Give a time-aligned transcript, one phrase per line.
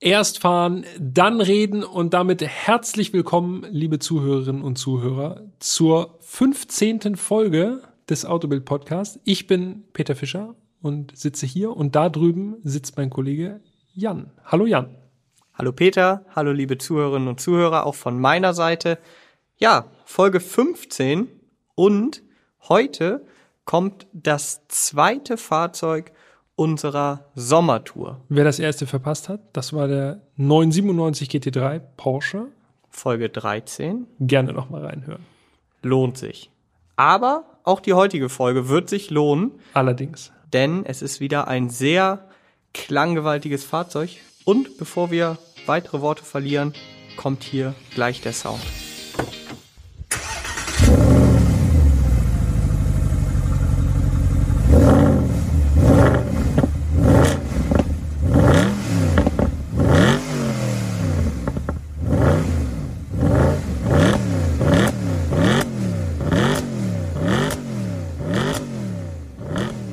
[0.00, 7.16] Erst fahren, dann reden und damit herzlich willkommen, liebe Zuhörerinnen und Zuhörer, zur 15.
[7.16, 9.18] Folge des Autobild Podcasts.
[9.24, 13.60] Ich bin Peter Fischer und sitze hier und da drüben sitzt mein Kollege
[13.92, 14.30] Jan.
[14.44, 14.94] Hallo Jan.
[15.52, 18.98] Hallo Peter, hallo liebe Zuhörerinnen und Zuhörer, auch von meiner Seite.
[19.56, 21.26] Ja, Folge 15
[21.74, 22.22] und
[22.68, 23.26] heute
[23.64, 26.12] kommt das zweite Fahrzeug
[26.58, 28.20] unserer Sommertour.
[28.28, 32.46] Wer das erste verpasst hat, das war der 997 GT3 Porsche.
[32.90, 34.06] Folge 13.
[34.18, 35.24] Gerne nochmal reinhören.
[35.82, 36.50] Lohnt sich.
[36.96, 39.52] Aber auch die heutige Folge wird sich lohnen.
[39.72, 40.32] Allerdings.
[40.52, 42.24] Denn es ist wieder ein sehr
[42.74, 44.16] klanggewaltiges Fahrzeug.
[44.44, 46.74] Und bevor wir weitere Worte verlieren,
[47.16, 48.62] kommt hier gleich der Sound.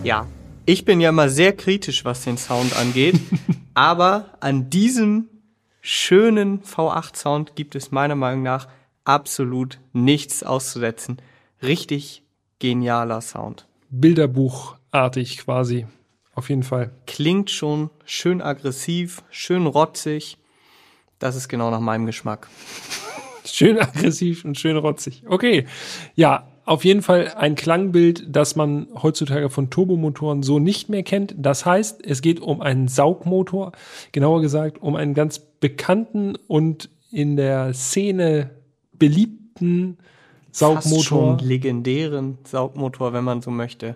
[0.06, 0.28] Ja,
[0.66, 3.20] ich bin ja immer sehr kritisch, was den Sound angeht,
[3.74, 5.30] aber an diesem
[5.82, 8.68] schönen V8-Sound gibt es meiner Meinung nach
[9.04, 11.18] absolut nichts auszusetzen.
[11.62, 12.24] Richtig
[12.60, 13.68] genialer Sound.
[13.90, 15.86] Bilderbuchartig quasi.
[16.34, 16.92] Auf jeden Fall.
[17.06, 20.38] Klingt schon schön aggressiv, schön rotzig.
[21.20, 22.50] Das ist genau nach meinem Geschmack.
[23.46, 25.24] Schön aggressiv und schön rotzig.
[25.28, 25.68] Okay.
[26.16, 31.36] Ja, auf jeden Fall ein Klangbild, das man heutzutage von Turbomotoren so nicht mehr kennt.
[31.38, 33.72] Das heißt, es geht um einen Saugmotor,
[34.12, 38.52] genauer gesagt um einen ganz bekannten und in der Szene
[38.94, 39.98] beliebten
[40.52, 40.82] Saugmotor.
[40.82, 43.96] Fast schon legendären Saugmotor, wenn man so möchte.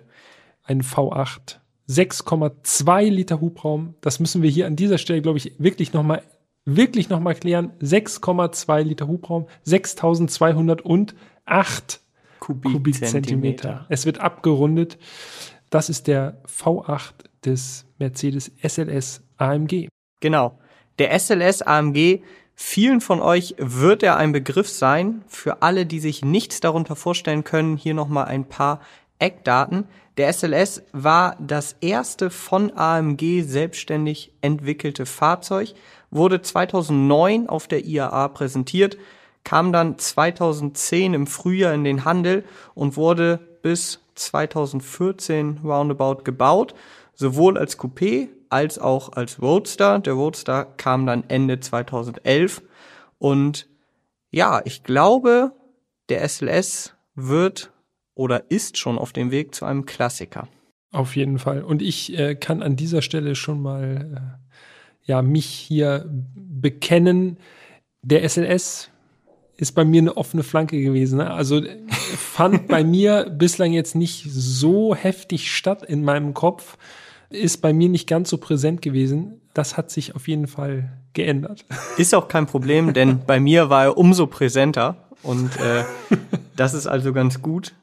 [0.62, 1.56] Ein V8.
[1.88, 3.94] 6,2 Liter Hubraum.
[4.00, 6.22] Das müssen wir hier an dieser Stelle, glaube ich, wirklich nochmal
[6.64, 7.72] wirklich noch mal klären.
[7.82, 12.00] 6,2 Liter Hubraum, 6208
[12.40, 13.86] Kubikzentimeter.
[13.88, 14.98] Es wird abgerundet.
[15.70, 17.12] Das ist der V8
[17.44, 19.88] des Mercedes SLS AMG.
[20.20, 20.58] Genau.
[20.98, 22.22] Der SLS AMG,
[22.54, 25.22] vielen von euch wird er ein Begriff sein.
[25.28, 28.80] Für alle, die sich nichts darunter vorstellen können, hier nochmal ein paar
[29.18, 29.84] Eckdaten.
[30.16, 35.74] Der SLS war das erste von AMG selbstständig entwickelte Fahrzeug,
[36.10, 38.98] wurde 2009 auf der IAA präsentiert,
[39.44, 46.74] kam dann 2010 im Frühjahr in den Handel und wurde bis 2014 roundabout gebaut,
[47.14, 49.98] sowohl als Coupé als auch als Roadster.
[50.00, 52.62] Der Roadster kam dann Ende 2011
[53.18, 53.68] und
[54.30, 55.52] ja, ich glaube,
[56.08, 57.72] der SLS wird
[58.14, 60.48] oder ist schon auf dem Weg zu einem Klassiker.
[60.92, 61.62] Auf jeden Fall.
[61.62, 67.38] Und ich äh, kann an dieser Stelle schon mal äh, ja mich hier bekennen.
[68.02, 68.89] Der SLS
[69.60, 71.18] ist bei mir eine offene Flanke gewesen.
[71.18, 71.30] Ne?
[71.30, 71.60] Also
[71.90, 76.78] fand bei mir bislang jetzt nicht so heftig statt in meinem Kopf,
[77.28, 79.40] ist bei mir nicht ganz so präsent gewesen.
[79.52, 81.66] Das hat sich auf jeden Fall geändert.
[81.98, 85.84] Ist auch kein Problem, denn bei mir war er umso präsenter und äh,
[86.56, 87.74] das ist also ganz gut.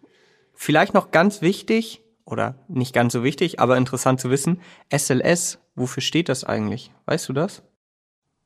[0.55, 4.61] Vielleicht noch ganz wichtig oder nicht ganz so wichtig, aber interessant zu wissen,
[4.91, 6.91] SLS, wofür steht das eigentlich?
[7.05, 7.61] Weißt du das?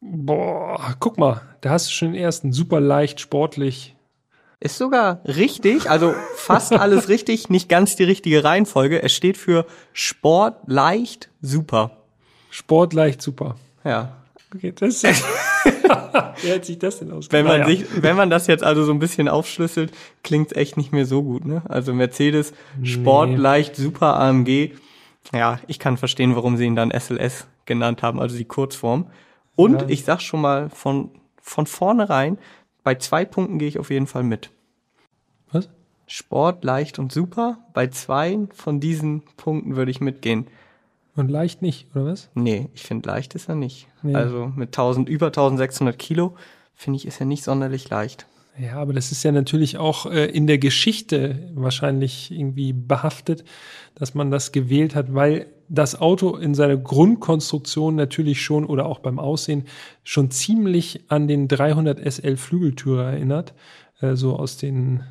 [0.01, 2.51] Boah, guck mal, da hast du schon den ersten.
[2.51, 3.95] Super leicht, sportlich.
[4.59, 9.01] Ist sogar richtig, also fast alles richtig, nicht ganz die richtige Reihenfolge.
[9.01, 11.97] Es steht für Sport, leicht, super.
[12.51, 13.55] Sport, leicht, super.
[13.83, 14.17] Ja.
[14.53, 15.03] Okay, das ist
[16.41, 17.31] Wer hat sich das denn ausgedacht?
[17.31, 19.91] Wenn man, sich, wenn man das jetzt also so ein bisschen aufschlüsselt,
[20.23, 21.61] klingt echt nicht mehr so gut, ne?
[21.67, 23.35] Also Mercedes, Sport, nee.
[23.37, 24.71] leicht, super AMG.
[25.33, 29.07] Ja, ich kann verstehen, warum sie ihn dann SLS genannt haben, also die Kurzform.
[29.55, 29.89] Und ja.
[29.89, 32.37] ich sag schon mal von, von vornherein,
[32.83, 34.49] bei zwei Punkten gehe ich auf jeden Fall mit.
[35.51, 35.69] Was?
[36.07, 37.59] Sport, leicht und super.
[37.73, 40.47] Bei zwei von diesen Punkten würde ich mitgehen.
[41.15, 42.29] Und leicht nicht, oder was?
[42.35, 43.87] Nee, ich finde leicht ist er nicht.
[44.01, 44.15] Nee.
[44.15, 46.35] Also mit 1000, über 1600 Kilo,
[46.73, 48.27] finde ich, ist er nicht sonderlich leicht.
[48.57, 53.43] Ja, aber das ist ja natürlich auch äh, in der Geschichte wahrscheinlich irgendwie behaftet,
[53.95, 58.99] dass man das gewählt hat, weil das Auto in seiner Grundkonstruktion natürlich schon oder auch
[58.99, 59.63] beim Aussehen
[60.03, 63.53] schon ziemlich an den 300 SL Flügeltürer erinnert,
[64.01, 65.03] äh, so aus den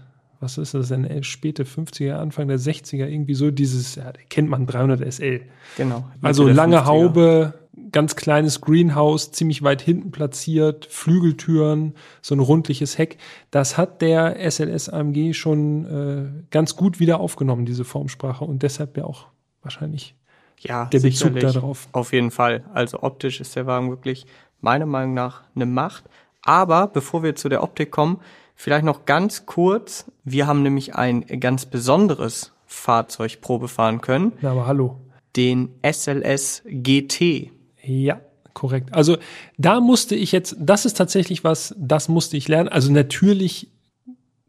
[0.43, 4.67] was ist das denn, späte 50er, Anfang der 60er, irgendwie so dieses, ja, kennt man
[4.67, 5.43] 300 SL.
[5.77, 6.09] Genau.
[6.23, 6.85] Also lange 50er.
[6.87, 7.55] Haube,
[7.93, 11.93] ganz kleines Greenhouse, ziemlich weit hinten platziert, Flügeltüren,
[12.23, 13.19] so ein rundliches Heck.
[13.51, 18.97] Das hat der SLS AMG schon äh, ganz gut wieder aufgenommen, diese Formsprache und deshalb
[18.97, 19.27] ja auch
[19.61, 20.15] wahrscheinlich
[20.61, 21.89] ja, der Bezug darauf.
[21.93, 22.65] Auf jeden Fall.
[22.73, 24.27] Also optisch ist der Wagen wirklich
[24.61, 26.05] meiner Meinung nach eine Macht.
[26.43, 28.21] Aber bevor wir zu der Optik kommen,
[28.55, 30.11] vielleicht noch ganz kurz.
[30.25, 34.33] Wir haben nämlich ein ganz besonderes Fahrzeug Probe fahren können.
[34.41, 35.01] Na, aber hallo.
[35.37, 37.51] Den SLS GT.
[37.83, 38.21] Ja,
[38.53, 38.95] korrekt.
[38.95, 39.17] Also
[39.59, 42.69] da musste ich jetzt, das ist tatsächlich was, das musste ich lernen.
[42.69, 43.71] Also natürlich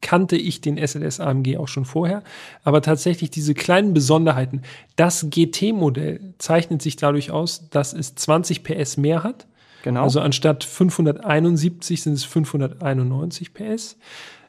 [0.02, 2.24] kannte ich den SLS AMG auch schon vorher,
[2.64, 4.62] aber tatsächlich diese kleinen Besonderheiten.
[4.96, 9.48] Das GT-Modell zeichnet sich dadurch aus, dass es 20 PS mehr hat.
[9.84, 10.04] Genau.
[10.04, 13.98] Also anstatt 571 sind es 591 PS.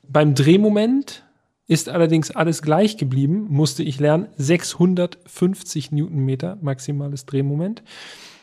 [0.07, 1.25] Beim Drehmoment
[1.67, 4.29] ist allerdings alles gleich geblieben, musste ich lernen.
[4.37, 7.83] 650 Newtonmeter maximales Drehmoment.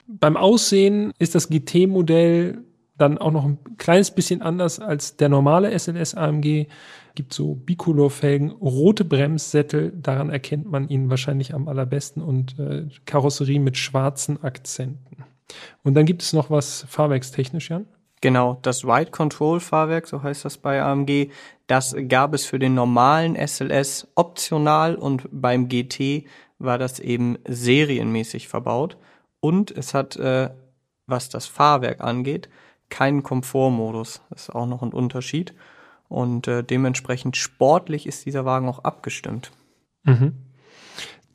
[0.07, 2.63] Beim Aussehen ist das GT-Modell
[2.97, 6.67] dann auch noch ein kleines bisschen anders als der normale SLS AMG.
[7.15, 13.59] Gibt so Bicolor-Felgen, rote Bremssättel, daran erkennt man ihn wahrscheinlich am allerbesten und äh, Karosserie
[13.59, 15.23] mit schwarzen Akzenten.
[15.83, 17.85] Und dann gibt es noch was fahrwerkstechnisch, Jan?
[18.21, 21.29] Genau, das Ride Control Fahrwerk, so heißt das bei AMG,
[21.67, 26.25] das gab es für den normalen SLS optional und beim GT
[26.57, 28.97] war das eben serienmäßig verbaut.
[29.39, 30.49] Und es hat, äh,
[31.07, 32.49] was das Fahrwerk angeht,
[32.89, 34.21] keinen Komfortmodus.
[34.29, 35.53] Das ist auch noch ein Unterschied.
[36.09, 39.51] Und äh, dementsprechend sportlich ist dieser Wagen auch abgestimmt.
[40.03, 40.33] Mhm.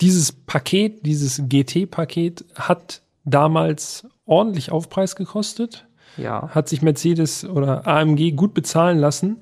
[0.00, 5.87] Dieses Paket, dieses GT-Paket hat damals ordentlich Aufpreis gekostet.
[6.17, 6.49] Ja.
[6.50, 9.38] Hat sich Mercedes oder AMG gut bezahlen lassen.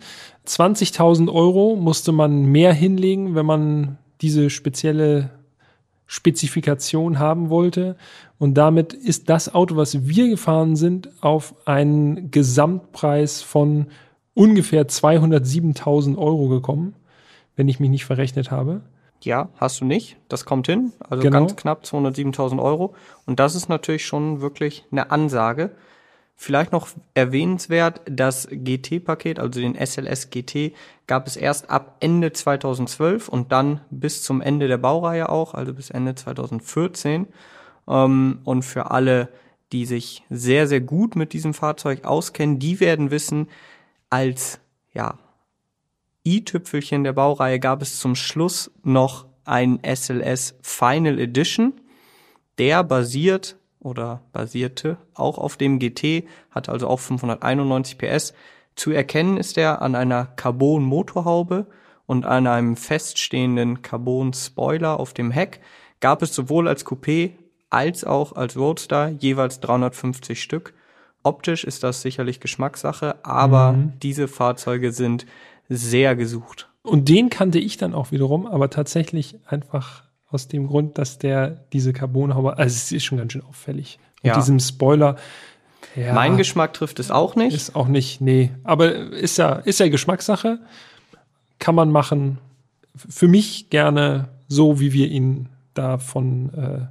[0.46, 5.30] 20.000 Euro musste man mehr hinlegen, wenn man diese spezielle
[6.06, 7.96] Spezifikation haben wollte.
[8.38, 13.86] Und damit ist das Auto, was wir gefahren sind, auf einen Gesamtpreis von
[14.34, 16.94] ungefähr 207.000 Euro gekommen,
[17.56, 18.82] wenn ich mich nicht verrechnet habe.
[19.22, 20.16] Ja, hast du nicht.
[20.28, 20.92] Das kommt hin.
[21.08, 21.38] Also Genau.
[21.40, 22.94] ganz knapp 207.000 Euro.
[23.26, 25.70] Und das ist natürlich schon wirklich eine Ansage.
[26.34, 30.72] Vielleicht noch erwähnenswert, das GT-Paket, also den SLS GT,
[31.06, 35.72] gab es erst ab Ende 2012 und dann bis zum Ende der Baureihe auch, also
[35.72, 37.28] bis Ende 2014.
[37.86, 39.28] Ähm, und für alle,
[39.70, 43.46] die sich sehr, sehr gut mit diesem Fahrzeug auskennen, die werden wissen,
[44.12, 44.60] als,
[44.92, 45.18] ja,
[46.24, 51.80] i-Tüpfelchen der Baureihe gab es zum Schluss noch ein SLS Final Edition.
[52.58, 58.34] Der basiert oder basierte auch auf dem GT, hat also auch 591 PS.
[58.76, 61.66] Zu erkennen ist er an einer Carbon-Motorhaube
[62.06, 65.60] und an einem feststehenden Carbon-Spoiler auf dem Heck.
[66.00, 67.32] Gab es sowohl als Coupé
[67.70, 70.74] als auch als Roadster jeweils 350 Stück.
[71.22, 75.26] Optisch ist das sicherlich Geschmackssache, aber diese Fahrzeuge sind
[75.68, 76.68] sehr gesucht.
[76.82, 81.64] Und den kannte ich dann auch wiederum, aber tatsächlich einfach aus dem Grund, dass der
[81.72, 83.98] diese Carbonhaube, also es ist schon ganz schön auffällig.
[84.22, 84.34] Mit Ja.
[84.36, 85.16] diesem Spoiler.
[85.94, 87.54] Ja, Mein Geschmack trifft es auch nicht.
[87.54, 88.50] ist auch nicht, nee.
[88.64, 90.58] Aber ist ja, ist ja Geschmackssache.
[91.58, 92.38] Kann man machen.
[92.96, 96.86] Für mich gerne so, wie wir ihn da von äh,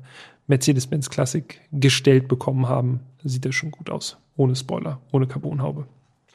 [0.47, 3.01] Mercedes-Benz Classic gestellt bekommen haben.
[3.23, 4.17] Sieht er schon gut aus.
[4.37, 5.85] Ohne Spoiler, ohne Carbonhaube.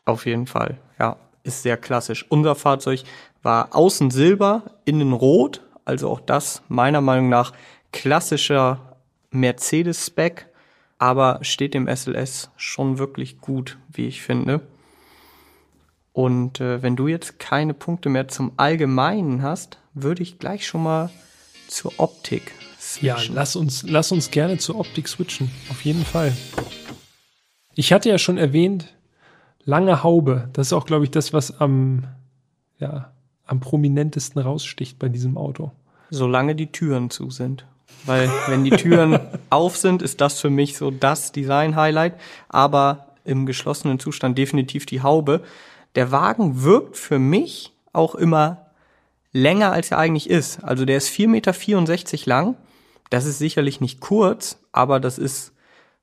[0.04, 1.16] Auf jeden Fall, ja.
[1.42, 2.26] Ist sehr klassisch.
[2.28, 3.04] Unser Fahrzeug
[3.42, 5.62] war außen silber, innen rot.
[5.84, 7.52] Also auch das meiner Meinung nach
[7.92, 8.96] klassischer
[9.30, 10.48] Mercedes-Spec,
[10.98, 14.60] aber steht dem SLS schon wirklich gut, wie ich finde.
[16.12, 20.82] Und äh, wenn du jetzt keine Punkte mehr zum Allgemeinen hast, würde ich gleich schon
[20.82, 21.10] mal
[21.68, 22.52] zur Optik
[23.00, 23.34] Ja, switchen.
[23.36, 25.50] lass uns, lass uns gerne zur Optik switchen.
[25.70, 26.32] Auf jeden Fall.
[27.78, 28.94] Ich hatte ja schon erwähnt,
[29.64, 30.48] lange Haube.
[30.54, 32.04] Das ist auch, glaube ich, das, was am,
[32.78, 33.12] ja,
[33.44, 35.72] am prominentesten raussticht bei diesem Auto.
[36.08, 37.66] Solange die Türen zu sind.
[38.06, 42.14] Weil wenn die Türen auf sind, ist das für mich so das Design-Highlight.
[42.48, 45.42] Aber im geschlossenen Zustand definitiv die Haube.
[45.96, 48.70] Der Wagen wirkt für mich auch immer
[49.32, 50.64] länger, als er eigentlich ist.
[50.64, 51.52] Also der ist 4,64 Meter
[52.24, 52.56] lang.
[53.10, 55.52] Das ist sicherlich nicht kurz, aber das ist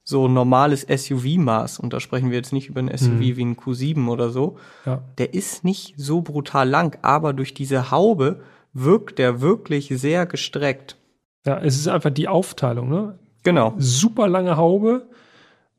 [0.03, 1.79] so normales SUV-Maß.
[1.79, 4.57] Und da sprechen wir jetzt nicht über ein SUV wie ein Q7 oder so.
[4.85, 5.01] Ja.
[5.17, 8.41] Der ist nicht so brutal lang, aber durch diese Haube
[8.73, 10.97] wirkt der wirklich sehr gestreckt.
[11.45, 13.17] Ja, es ist einfach die Aufteilung, ne?
[13.43, 13.73] Genau.
[13.77, 15.07] Super lange Haube,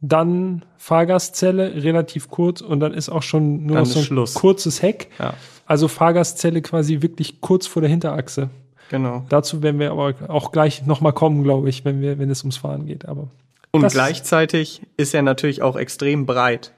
[0.00, 4.34] dann Fahrgastzelle, relativ kurz und dann ist auch schon nur Dann noch so ein Schluss.
[4.34, 5.10] kurzes Heck.
[5.18, 5.34] Ja,
[5.66, 8.50] Also Fahrgastzelle quasi wirklich kurz vor der Hinterachse.
[8.90, 9.24] genau.
[9.30, 12.58] Dazu werden wir aber auch gleich nochmal kommen, glaube ich, wenn wir, wenn es ums
[12.58, 13.06] Fahren geht.
[13.08, 13.28] Aber
[13.74, 16.72] Und Das- gleichzeitig ist er natürlich auch extrem breit.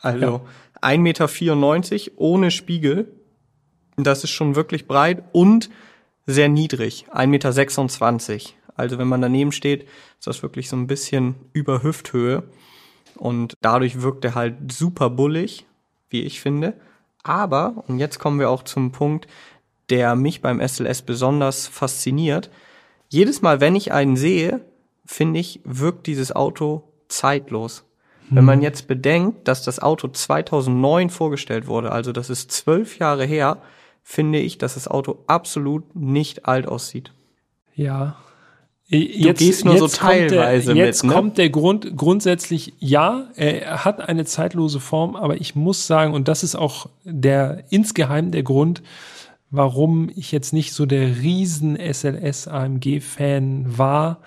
[0.00, 0.40] Also
[0.80, 3.12] 1,94 Meter ohne Spiegel.
[3.96, 5.68] Das ist schon wirklich breit und
[6.26, 7.06] sehr niedrig.
[7.12, 8.54] 1,26 Meter.
[8.74, 9.82] Also wenn man daneben steht,
[10.18, 12.42] ist das wirklich so ein bisschen über Hüfthöhe.
[13.16, 15.66] und dadurch wirkt er halt super bullig,
[16.08, 16.72] wie ich finde.
[17.22, 19.26] Aber, und jetzt kommen wir auch zum Punkt,
[19.90, 22.50] der mich beim SLS besonders fasziniert.
[23.10, 24.64] Jedes Mal, wenn ich einen sehe,
[25.04, 27.84] finde ich, wirkt dieses Auto zeitlos.
[28.28, 28.36] Hm.
[28.36, 33.24] Wenn man jetzt bedenkt, dass das Auto 2009 vorgestellt wurde, also das ist zwölf Jahre
[33.24, 33.58] her,
[34.02, 37.12] finde ich, dass das Auto absolut nicht alt aussieht.
[37.74, 38.16] Ja.
[38.86, 40.76] Jetzt, du gehst nur so teilweise der, jetzt mit.
[40.76, 41.12] Jetzt ne?
[41.12, 46.28] kommt der Grund grundsätzlich, ja, er hat eine zeitlose Form, aber ich muss sagen, und
[46.28, 48.82] das ist auch der insgeheim der Grund,
[49.50, 54.18] warum ich jetzt nicht so der riesen SLS AMG Fan war.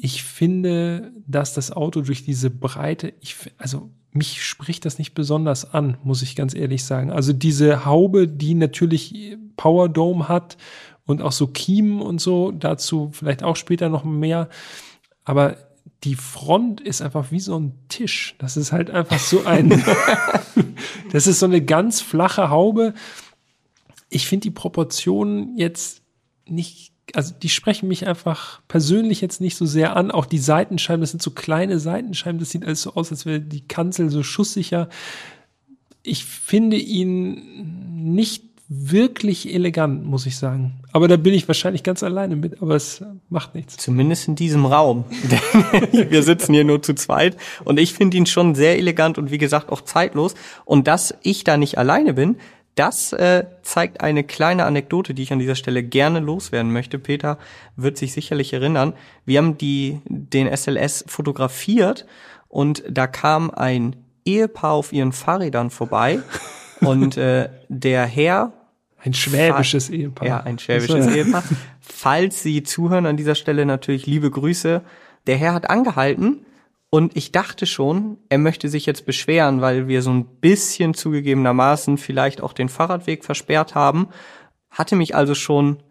[0.00, 5.72] Ich finde, dass das Auto durch diese Breite, ich, also mich spricht das nicht besonders
[5.72, 7.10] an, muss ich ganz ehrlich sagen.
[7.10, 10.56] Also diese Haube, die natürlich Power Dome hat
[11.06, 14.48] und auch so Kiemen und so, dazu vielleicht auch später noch mehr.
[15.24, 15.56] Aber
[16.02, 18.34] die Front ist einfach wie so ein Tisch.
[18.38, 19.84] Das ist halt einfach so ein,
[21.12, 22.94] das ist so eine ganz flache Haube
[24.10, 26.02] ich finde die Proportionen jetzt
[26.46, 30.10] nicht, also die sprechen mich einfach persönlich jetzt nicht so sehr an.
[30.10, 33.40] Auch die Seitenscheiben, das sind so kleine Seitenscheiben, das sieht alles so aus, als wäre
[33.40, 34.88] die Kanzel so schusssicher.
[36.02, 40.80] Ich finde ihn nicht wirklich elegant, muss ich sagen.
[40.92, 43.76] Aber da bin ich wahrscheinlich ganz alleine mit, aber es macht nichts.
[43.76, 45.04] Zumindest in diesem Raum.
[45.92, 49.38] Wir sitzen hier nur zu zweit und ich finde ihn schon sehr elegant und wie
[49.38, 50.34] gesagt auch zeitlos.
[50.64, 52.36] Und dass ich da nicht alleine bin,
[52.80, 56.98] das äh, zeigt eine kleine Anekdote, die ich an dieser Stelle gerne loswerden möchte.
[56.98, 57.36] Peter
[57.76, 58.94] wird sich sicherlich erinnern.
[59.26, 62.06] Wir haben die, den SLS fotografiert
[62.48, 66.20] und da kam ein Ehepaar auf ihren Fahrrädern vorbei
[66.80, 68.54] und äh, der Herr
[69.04, 70.26] ein schwäbisches Ehepaar.
[70.26, 71.44] Ja, ein schwäbisches Ehepaar.
[71.82, 74.80] Falls Sie zuhören an dieser Stelle natürlich liebe Grüße.
[75.26, 76.46] Der Herr hat angehalten
[76.90, 81.98] und ich dachte schon, er möchte sich jetzt beschweren, weil wir so ein bisschen zugegebenermaßen
[81.98, 84.08] vielleicht auch den Fahrradweg versperrt haben,
[84.70, 85.82] hatte mich also schon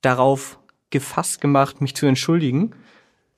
[0.00, 0.58] darauf
[0.88, 2.72] gefasst gemacht, mich zu entschuldigen.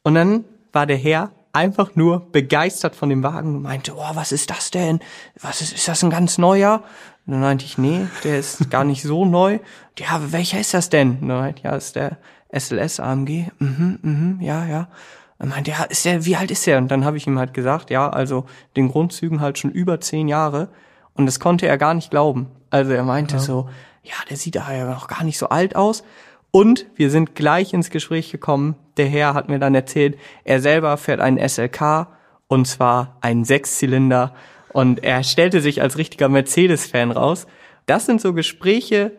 [0.04, 4.30] Und dann war der Herr einfach nur begeistert von dem Wagen und meinte, oh, was
[4.30, 5.00] ist das denn?
[5.40, 6.84] Was ist, ist das ein ganz neuer?
[7.26, 9.58] Und dann meinte ich, nee, der ist gar nicht so neu.
[9.98, 11.18] Ja, welcher ist das denn?
[11.20, 12.18] Und dann meinte, ja, ist der
[12.52, 13.48] SLS AMG.
[13.58, 14.88] Mhm, mhm, ja, ja.
[15.38, 16.78] Er meinte, ja, ist der, wie alt ist der?
[16.78, 20.26] Und dann habe ich ihm halt gesagt, ja, also den Grundzügen halt schon über zehn
[20.28, 20.68] Jahre.
[21.14, 22.48] Und das konnte er gar nicht glauben.
[22.70, 23.40] Also er meinte ja.
[23.40, 23.68] so,
[24.02, 26.02] ja, der sieht da ja noch gar nicht so alt aus.
[26.50, 28.76] Und wir sind gleich ins Gespräch gekommen.
[28.96, 32.08] Der Herr hat mir dann erzählt, er selber fährt einen SLK
[32.48, 34.34] und zwar einen Sechszylinder.
[34.72, 37.46] Und er stellte sich als richtiger Mercedes-Fan raus.
[37.86, 39.12] Das sind so Gespräche,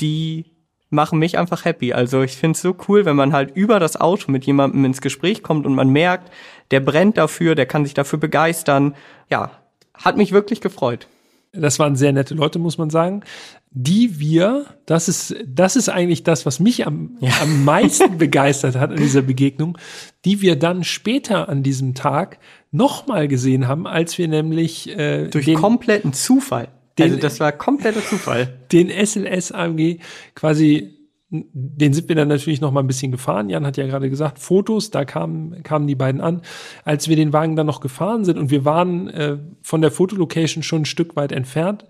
[0.00, 0.53] die
[0.94, 1.92] machen mich einfach happy.
[1.92, 5.00] Also ich finde es so cool, wenn man halt über das Auto mit jemandem ins
[5.00, 6.30] Gespräch kommt und man merkt,
[6.70, 8.94] der brennt dafür, der kann sich dafür begeistern.
[9.30, 9.50] Ja,
[9.92, 11.06] hat mich wirklich gefreut.
[11.52, 13.22] Das waren sehr nette Leute, muss man sagen.
[13.70, 17.32] Die wir, das ist, das ist eigentlich das, was mich am, ja.
[17.42, 19.78] am meisten begeistert hat an dieser Begegnung,
[20.24, 22.38] die wir dann später an diesem Tag
[22.70, 27.52] nochmal gesehen haben, als wir nämlich äh, durch den, kompletten Zufall den, also das war
[27.52, 28.58] kompletter Zufall.
[28.72, 29.98] Den SLS AMG
[30.34, 30.94] quasi,
[31.30, 33.50] den sind wir dann natürlich noch mal ein bisschen gefahren.
[33.50, 36.42] Jan hat ja gerade gesagt, Fotos, da kamen, kamen die beiden an.
[36.84, 40.62] Als wir den Wagen dann noch gefahren sind und wir waren äh, von der Fotolocation
[40.62, 41.84] schon ein Stück weit entfernt,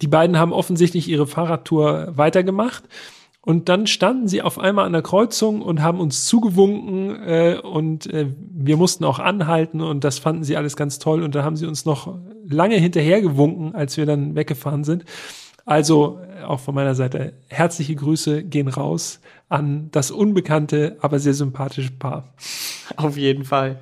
[0.00, 2.84] die beiden haben offensichtlich ihre Fahrradtour weitergemacht.
[3.40, 8.06] Und dann standen sie auf einmal an der Kreuzung und haben uns zugewunken äh, und
[8.12, 11.56] äh, wir mussten auch anhalten und das fanden sie alles ganz toll und dann haben
[11.56, 15.04] sie uns noch lange hinterhergewunken, als wir dann weggefahren sind.
[15.64, 21.34] Also äh, auch von meiner Seite herzliche Grüße gehen raus an das unbekannte, aber sehr
[21.34, 22.32] sympathische Paar.
[22.96, 23.78] Auf jeden Fall.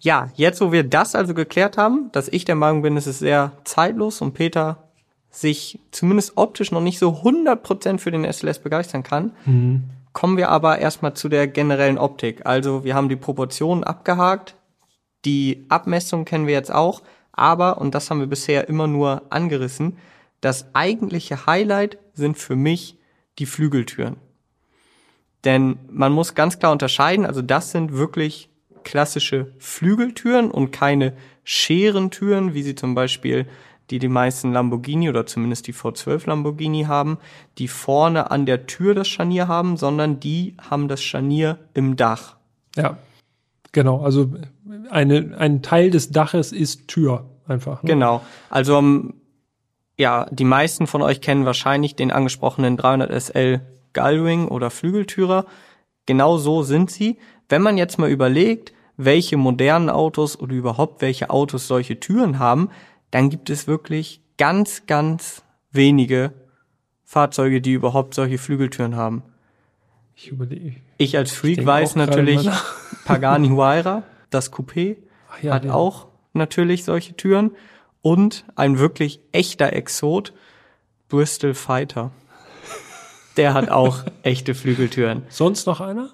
[0.00, 3.18] Ja, jetzt wo wir das also geklärt haben, dass ich der Meinung bin, es ist
[3.18, 4.88] sehr zeitlos und Peter
[5.30, 9.84] sich zumindest optisch noch nicht so 100% für den SLS begeistern kann, mhm.
[10.12, 12.46] kommen wir aber erstmal zu der generellen Optik.
[12.46, 14.56] Also wir haben die Proportionen abgehakt,
[15.24, 19.98] die Abmessung kennen wir jetzt auch, aber, und das haben wir bisher immer nur angerissen,
[20.40, 22.98] das eigentliche Highlight sind für mich
[23.38, 24.16] die Flügeltüren.
[25.44, 28.50] Denn man muss ganz klar unterscheiden, also das sind wirklich
[28.84, 33.46] klassische Flügeltüren und keine Scherentüren, wie sie zum Beispiel
[33.90, 37.18] die die meisten Lamborghini oder zumindest die V12 Lamborghini haben,
[37.58, 42.36] die vorne an der Tür das Scharnier haben, sondern die haben das Scharnier im Dach.
[42.76, 42.98] Ja,
[43.72, 44.00] genau.
[44.00, 44.32] Also
[44.90, 47.82] eine, ein Teil des Daches ist Tür einfach.
[47.82, 47.90] Ne?
[47.90, 48.22] Genau.
[48.48, 49.14] Also um,
[49.96, 53.60] ja, die meisten von euch kennen wahrscheinlich den angesprochenen 300 SL
[53.92, 55.46] Gullwing oder Flügeltürer.
[56.06, 57.18] Genau so sind sie.
[57.48, 62.70] Wenn man jetzt mal überlegt, welche modernen Autos oder überhaupt welche Autos solche Türen haben,
[63.10, 66.32] dann gibt es wirklich ganz, ganz wenige
[67.04, 69.22] Fahrzeuge, die überhaupt solche Flügeltüren haben.
[70.14, 70.76] Ich überlege.
[70.98, 72.48] Ich als Freak ich weiß natürlich
[73.14, 74.96] Pagani Huayra, das Coupé,
[75.42, 77.52] ja, hat auch natürlich solche Türen
[78.02, 80.32] und ein wirklich echter Exot,
[81.08, 82.12] Bristol Fighter.
[83.36, 85.22] Der hat auch echte Flügeltüren.
[85.28, 86.10] Sonst noch einer?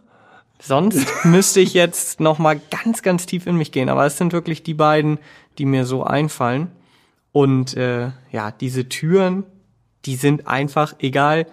[0.59, 3.89] Sonst müsste ich jetzt noch mal ganz, ganz tief in mich gehen.
[3.89, 5.19] Aber es sind wirklich die beiden,
[5.59, 6.71] die mir so einfallen.
[7.33, 9.45] Und äh, ja, diese Türen,
[10.07, 11.47] die sind einfach, egal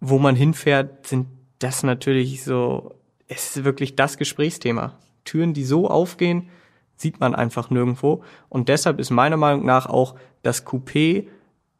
[0.00, 1.26] wo man hinfährt, sind
[1.58, 2.93] das natürlich so,
[3.28, 4.94] es ist wirklich das Gesprächsthema.
[5.24, 6.50] Türen, die so aufgehen,
[6.96, 8.22] sieht man einfach nirgendwo.
[8.48, 11.26] Und deshalb ist meiner Meinung nach auch das Coupé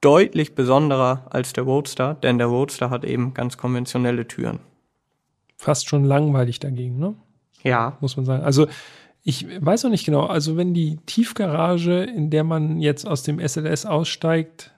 [0.00, 4.60] deutlich besonderer als der Roadster, denn der Roadster hat eben ganz konventionelle Türen.
[5.56, 7.14] Fast schon langweilig dagegen, ne?
[7.62, 7.96] Ja.
[8.00, 8.44] Muss man sagen.
[8.44, 8.66] Also
[9.22, 10.26] ich weiß noch nicht genau.
[10.26, 14.72] Also wenn die Tiefgarage, in der man jetzt aus dem SLS aussteigt,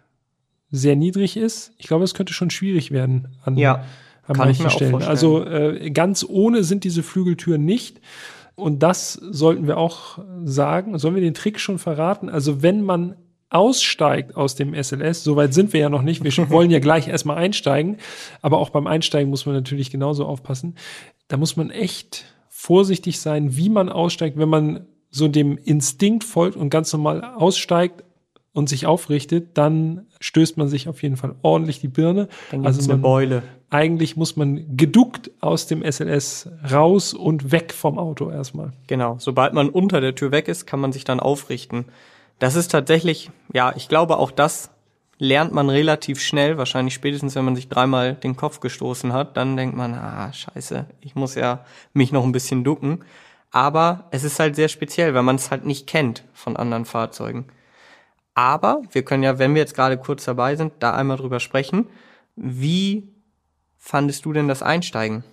[0.71, 3.85] sehr niedrig ist, ich glaube, es könnte schon schwierig werden an, ja,
[4.27, 5.03] an manchen Stellen.
[5.03, 8.01] Also äh, ganz ohne sind diese Flügeltüren nicht.
[8.55, 10.99] Und das sollten wir auch sagen.
[10.99, 12.29] Sollen wir den Trick schon verraten?
[12.29, 13.17] Also wenn man
[13.51, 17.37] aussteigt aus dem SLS, soweit sind wir ja noch nicht, wir wollen ja gleich erstmal
[17.37, 17.99] einsteigen,
[18.43, 20.77] aber auch beim Einsteigen muss man natürlich genauso aufpassen.
[21.29, 26.57] Da muss man echt vorsichtig sein, wie man aussteigt, wenn man so dem Instinkt folgt
[26.57, 28.03] und ganz normal aussteigt
[28.57, 32.29] und sich aufrichtet, dann stößt man sich auf jeden Fall ordentlich die Birne.
[32.51, 33.43] Dann also man, eine Beule.
[33.69, 38.73] Eigentlich muss man geduckt aus dem SLS raus und weg vom Auto erstmal.
[38.87, 39.17] Genau.
[39.19, 41.85] Sobald man unter der Tür weg ist, kann man sich dann aufrichten.
[42.39, 44.71] Das ist tatsächlich, ja, ich glaube auch das
[45.19, 49.57] lernt man relativ schnell, wahrscheinlich spätestens, wenn man sich dreimal den Kopf gestoßen hat, dann
[49.59, 53.05] denkt man, ah, scheiße, ich muss ja mich noch ein bisschen ducken.
[53.51, 57.47] Aber es ist halt sehr speziell, weil man es halt nicht kennt von anderen Fahrzeugen.
[58.37, 61.87] Aber wir können ja, wenn wir jetzt gerade kurz dabei sind, da einmal drüber sprechen.
[62.37, 63.09] Wie
[63.79, 65.25] fandest du denn das Einsteigen?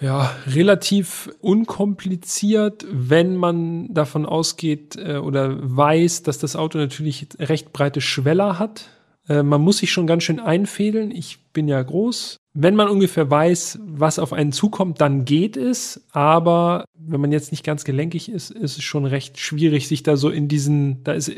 [0.00, 7.72] Ja, relativ unkompliziert, wenn man davon ausgeht äh, oder weiß, dass das Auto natürlich recht
[7.72, 8.88] breite Schweller hat.
[9.28, 11.12] Äh, man muss sich schon ganz schön einfädeln.
[11.12, 12.39] Ich bin ja groß.
[12.52, 16.04] Wenn man ungefähr weiß, was auf einen zukommt, dann geht es.
[16.10, 20.16] Aber wenn man jetzt nicht ganz gelenkig ist, ist es schon recht schwierig, sich da
[20.16, 21.30] so in diesen, da ist,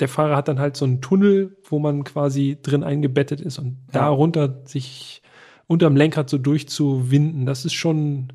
[0.00, 3.78] der Fahrer hat dann halt so einen Tunnel, wo man quasi drin eingebettet ist und
[3.92, 4.00] ja.
[4.00, 5.22] darunter sich
[5.66, 7.46] unterm Lenkrad so durchzuwinden.
[7.46, 8.32] Das ist schon,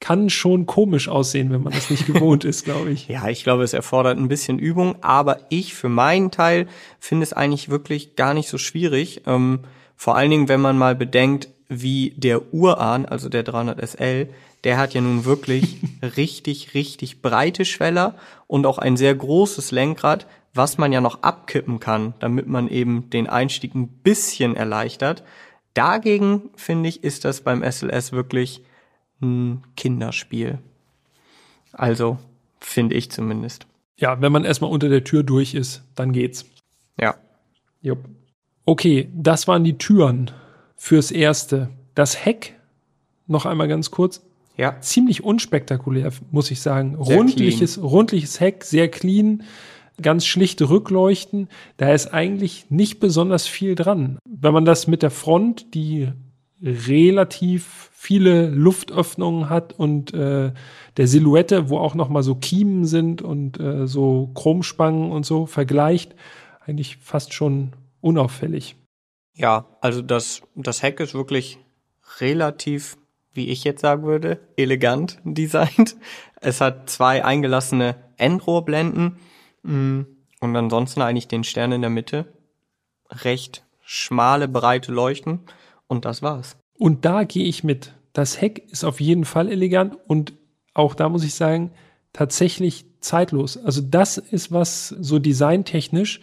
[0.00, 3.08] kann schon komisch aussehen, wenn man das nicht gewohnt ist, glaube ich.
[3.08, 6.68] Ja, ich glaube, es erfordert ein bisschen Übung, aber ich für meinen Teil
[7.00, 9.22] finde es eigentlich wirklich gar nicht so schwierig.
[9.26, 9.60] Ähm,
[9.98, 14.28] vor allen Dingen, wenn man mal bedenkt, wie der Urahn, also der 300 SL,
[14.62, 15.80] der hat ja nun wirklich
[16.16, 18.14] richtig, richtig breite Schweller
[18.46, 23.10] und auch ein sehr großes Lenkrad, was man ja noch abkippen kann, damit man eben
[23.10, 25.24] den Einstieg ein bisschen erleichtert.
[25.74, 28.62] Dagegen, finde ich, ist das beim SLS wirklich
[29.20, 30.60] ein Kinderspiel.
[31.72, 32.18] Also,
[32.60, 33.66] finde ich zumindest.
[33.96, 36.46] Ja, wenn man erstmal unter der Tür durch ist, dann geht's.
[37.00, 37.16] Ja.
[37.82, 37.98] Jupp.
[38.68, 40.30] Okay, das waren die Türen
[40.76, 41.70] fürs Erste.
[41.94, 42.54] Das Heck,
[43.26, 44.22] noch einmal ganz kurz.
[44.58, 44.78] Ja.
[44.82, 46.94] Ziemlich unspektakulär, muss ich sagen.
[46.96, 49.42] rundliches, rundliches Heck, sehr clean
[50.02, 51.48] ganz schlichte Rückleuchten.
[51.78, 54.18] Da ist eigentlich nicht besonders viel dran.
[54.28, 56.12] Wenn man das mit der Front, die
[56.62, 60.52] relativ viele Luftöffnungen hat und äh,
[60.98, 65.46] der Silhouette, wo auch noch mal so Kiemen sind und äh, so Chromspangen und so
[65.46, 66.14] vergleicht,
[66.66, 68.76] eigentlich fast schon unauffällig.
[69.34, 71.58] Ja, also das, das Heck ist wirklich
[72.20, 72.96] relativ,
[73.32, 75.96] wie ich jetzt sagen würde, elegant designt.
[76.40, 79.18] Es hat zwei eingelassene Endrohrblenden
[79.62, 80.02] Mm.
[80.40, 82.32] Und ansonsten eigentlich den Stern in der Mitte.
[83.10, 85.40] Recht schmale, breite Leuchten.
[85.86, 86.56] Und das war's.
[86.74, 87.94] Und da gehe ich mit.
[88.12, 90.32] Das Heck ist auf jeden Fall elegant und
[90.74, 91.72] auch da muss ich sagen,
[92.12, 93.56] tatsächlich zeitlos.
[93.56, 96.20] Also das ist was so designtechnisch,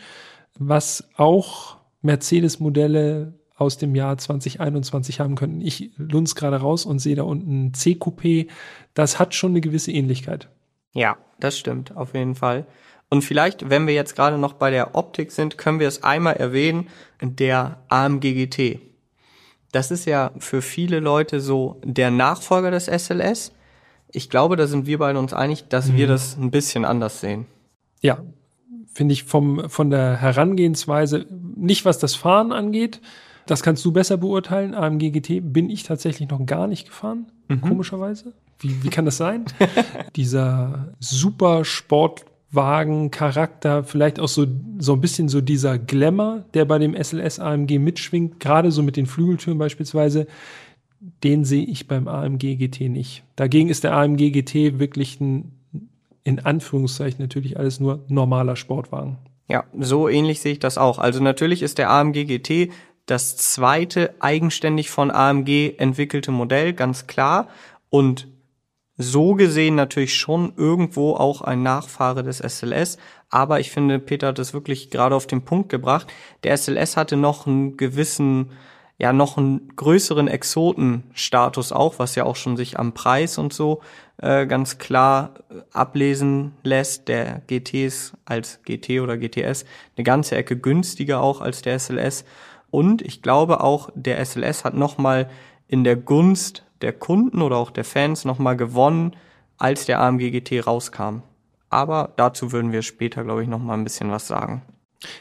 [0.57, 5.61] was auch Mercedes-Modelle aus dem Jahr 2021 haben könnten.
[5.61, 8.47] Ich lunz gerade raus und sehe da unten C-Coupé.
[8.93, 10.49] Das hat schon eine gewisse Ähnlichkeit.
[10.93, 12.65] Ja, das stimmt, auf jeden Fall.
[13.09, 16.35] Und vielleicht, wenn wir jetzt gerade noch bei der Optik sind, können wir es einmal
[16.35, 16.87] erwähnen,
[17.21, 18.79] der AMG GT.
[19.71, 23.51] Das ist ja für viele Leute so der Nachfolger des SLS.
[24.11, 25.97] Ich glaube, da sind wir beide uns einig, dass mhm.
[25.97, 27.45] wir das ein bisschen anders sehen.
[28.01, 28.19] Ja,
[28.95, 33.01] finde ich vom, von der Herangehensweise, nicht was das Fahren angeht,
[33.45, 34.73] das kannst du besser beurteilen.
[34.73, 37.59] AMG GT bin ich tatsächlich noch gar nicht gefahren, mhm.
[37.61, 38.33] komischerweise.
[38.59, 39.45] Wie, wie kann das sein?
[40.15, 44.47] dieser super Sportwagen-Charakter, vielleicht auch so,
[44.79, 48.95] so ein bisschen so dieser Glamour, der bei dem SLS AMG mitschwingt, gerade so mit
[48.95, 50.25] den Flügeltüren beispielsweise,
[51.23, 53.25] den sehe ich beim AMG GT nicht.
[53.35, 55.51] Dagegen ist der AMG GT wirklich ein,
[56.25, 59.17] in Anführungszeichen natürlich alles nur normaler Sportwagen.
[59.47, 60.99] Ja, so ähnlich sehe ich das auch.
[60.99, 62.71] Also natürlich ist der AMG GT
[63.05, 67.47] das zweite eigenständig von AMG entwickelte Modell, ganz klar.
[67.89, 68.27] Und
[68.97, 72.97] so gesehen natürlich schon irgendwo auch ein Nachfahre des SLS.
[73.29, 76.07] Aber ich finde, Peter hat es wirklich gerade auf den Punkt gebracht.
[76.43, 78.51] Der SLS hatte noch einen gewissen,
[78.97, 83.81] ja, noch einen größeren Exotenstatus auch, was ja auch schon sich am Preis und so
[84.17, 85.33] äh, ganz klar
[85.73, 87.09] ablesen lässt.
[87.09, 89.65] Der GT ist als GT oder GTS
[89.97, 92.23] eine ganze Ecke günstiger auch als der SLS.
[92.71, 95.29] Und ich glaube auch, der SLS hat nochmal
[95.67, 99.15] in der Gunst der Kunden oder auch der Fans nochmal gewonnen,
[99.57, 101.21] als der AMG GT rauskam.
[101.69, 104.61] Aber dazu würden wir später, glaube ich, nochmal ein bisschen was sagen.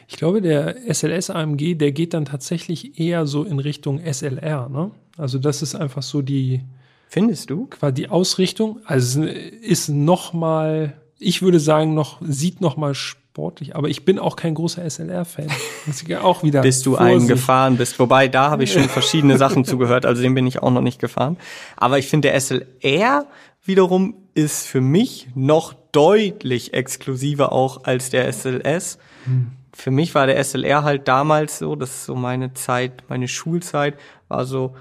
[0.07, 4.91] Ich glaube, der SLS AMG, der geht dann tatsächlich eher so in Richtung SLR, ne?
[5.17, 6.61] Also das ist einfach so die
[7.07, 7.67] Findest du?
[7.67, 14.05] Quasi die Ausrichtung, also ist nochmal, ich würde sagen, noch sieht nochmal sportlich, aber ich
[14.05, 15.47] bin auch kein großer SLR-Fan.
[16.21, 16.61] auch wieder.
[16.61, 17.99] Bis du einen gefahren bist.
[17.99, 20.99] Wobei, da habe ich schon verschiedene Sachen zugehört, also den bin ich auch noch nicht
[20.99, 21.37] gefahren.
[21.77, 23.27] Aber ich finde, der SLR
[23.63, 28.97] wiederum ist für mich noch deutlich exklusiver auch als der SLS.
[29.23, 29.51] Hm.
[29.75, 33.95] Für mich war der SLR halt damals so, das ist so meine Zeit, meine Schulzeit,
[34.29, 34.75] war so,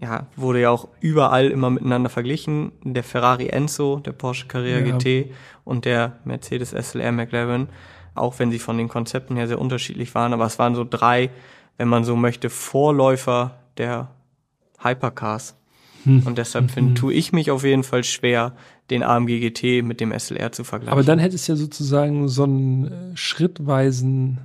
[0.00, 2.72] ja, wurde ja auch überall immer miteinander verglichen.
[2.82, 4.96] Der Ferrari Enzo, der Porsche Carrera ja.
[4.96, 5.32] GT
[5.64, 7.68] und der Mercedes SLR McLaren
[8.16, 11.30] auch wenn sie von den Konzepten her sehr unterschiedlich waren, aber es waren so drei,
[11.76, 14.08] wenn man so möchte, Vorläufer der
[14.82, 15.56] Hypercars.
[16.04, 16.22] Hm.
[16.26, 16.94] Und deshalb find, hm.
[16.94, 18.56] tue ich mich auf jeden Fall schwer,
[18.90, 20.92] den AMG GT mit dem SLR zu vergleichen.
[20.92, 24.38] Aber dann hätte es ja sozusagen so einen äh, schrittweisen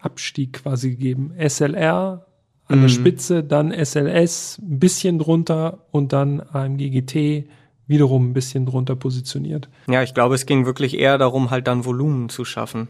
[0.00, 1.32] Abstieg quasi gegeben.
[1.38, 2.26] SLR
[2.66, 2.82] an mhm.
[2.82, 7.48] der Spitze, dann SLS ein bisschen drunter und dann AMG GT
[7.86, 9.68] wiederum ein bisschen drunter positioniert.
[9.88, 12.88] Ja, ich glaube, es ging wirklich eher darum, halt dann Volumen zu schaffen.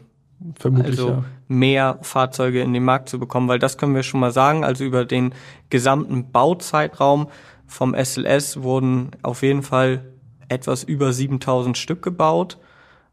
[0.57, 1.25] Vermutlich, also ja.
[1.47, 4.63] mehr Fahrzeuge in den Markt zu bekommen, weil das können wir schon mal sagen.
[4.63, 5.33] Also über den
[5.69, 7.27] gesamten Bauzeitraum
[7.67, 10.03] vom SLS wurden auf jeden Fall
[10.49, 12.57] etwas über 7000 Stück gebaut.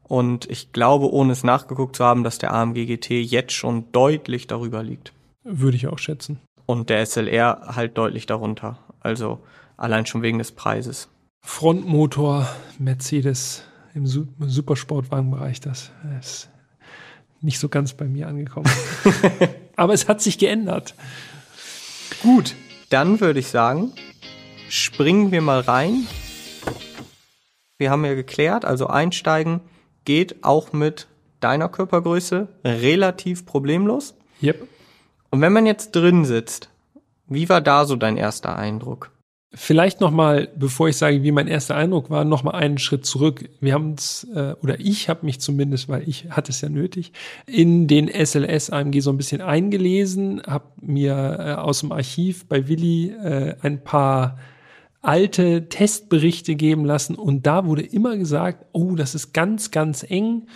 [0.02, 4.46] Und ich glaube, ohne es nachgeguckt zu haben, dass der AMG GT jetzt schon deutlich
[4.46, 5.12] darüber liegt.
[5.44, 6.40] Würde ich auch schätzen.
[6.66, 8.78] Und der SLR halt deutlich darunter.
[9.00, 9.40] Also
[9.76, 11.08] allein schon wegen des Preises.
[11.40, 13.64] Frontmotor Mercedes
[13.94, 15.90] im Supersportwagenbereich, das
[16.20, 16.48] ist
[17.40, 18.70] nicht so ganz bei mir angekommen.
[19.76, 20.94] Aber es hat sich geändert.
[22.22, 22.54] Gut,
[22.90, 23.92] dann würde ich sagen,
[24.68, 26.06] springen wir mal rein.
[27.82, 29.60] Wir haben ja geklärt, also einsteigen
[30.04, 31.08] geht auch mit
[31.40, 34.14] deiner Körpergröße relativ problemlos.
[34.40, 34.68] Yep.
[35.30, 36.70] Und wenn man jetzt drin sitzt,
[37.26, 39.10] wie war da so dein erster Eindruck?
[39.52, 43.04] Vielleicht noch mal, bevor ich sage, wie mein erster Eindruck war, noch mal einen Schritt
[43.04, 43.50] zurück.
[43.60, 47.12] Wir haben uns äh, oder ich habe mich zumindest, weil ich hatte es ja nötig,
[47.46, 52.68] in den SLS AMG so ein bisschen eingelesen, habe mir äh, aus dem Archiv bei
[52.68, 54.38] Willi äh, ein paar
[55.02, 60.46] alte Testberichte geben lassen und da wurde immer gesagt, oh, das ist ganz, ganz eng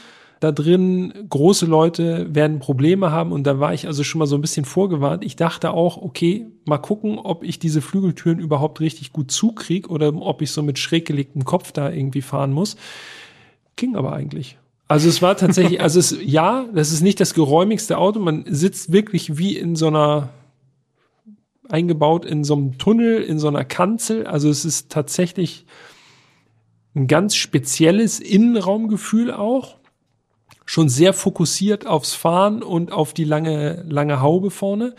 [0.40, 4.36] da drin, große Leute werden Probleme haben und da war ich also schon mal so
[4.36, 5.24] ein bisschen vorgewarnt.
[5.24, 10.14] Ich dachte auch, okay, mal gucken, ob ich diese Flügeltüren überhaupt richtig gut zukrieg oder
[10.14, 12.76] ob ich so mit schräg gelegtem Kopf da irgendwie fahren muss.
[13.76, 14.58] Ging aber eigentlich.
[14.88, 18.20] Also es war tatsächlich, also es, ja, das ist nicht das geräumigste Auto.
[18.20, 20.28] Man sitzt wirklich wie in so einer,
[21.70, 24.26] eingebaut in so einem Tunnel, in so einer Kanzel.
[24.26, 25.66] Also es ist tatsächlich
[26.94, 29.76] ein ganz spezielles Innenraumgefühl auch
[30.64, 34.94] schon sehr fokussiert aufs Fahren und auf die lange, lange Haube vorne.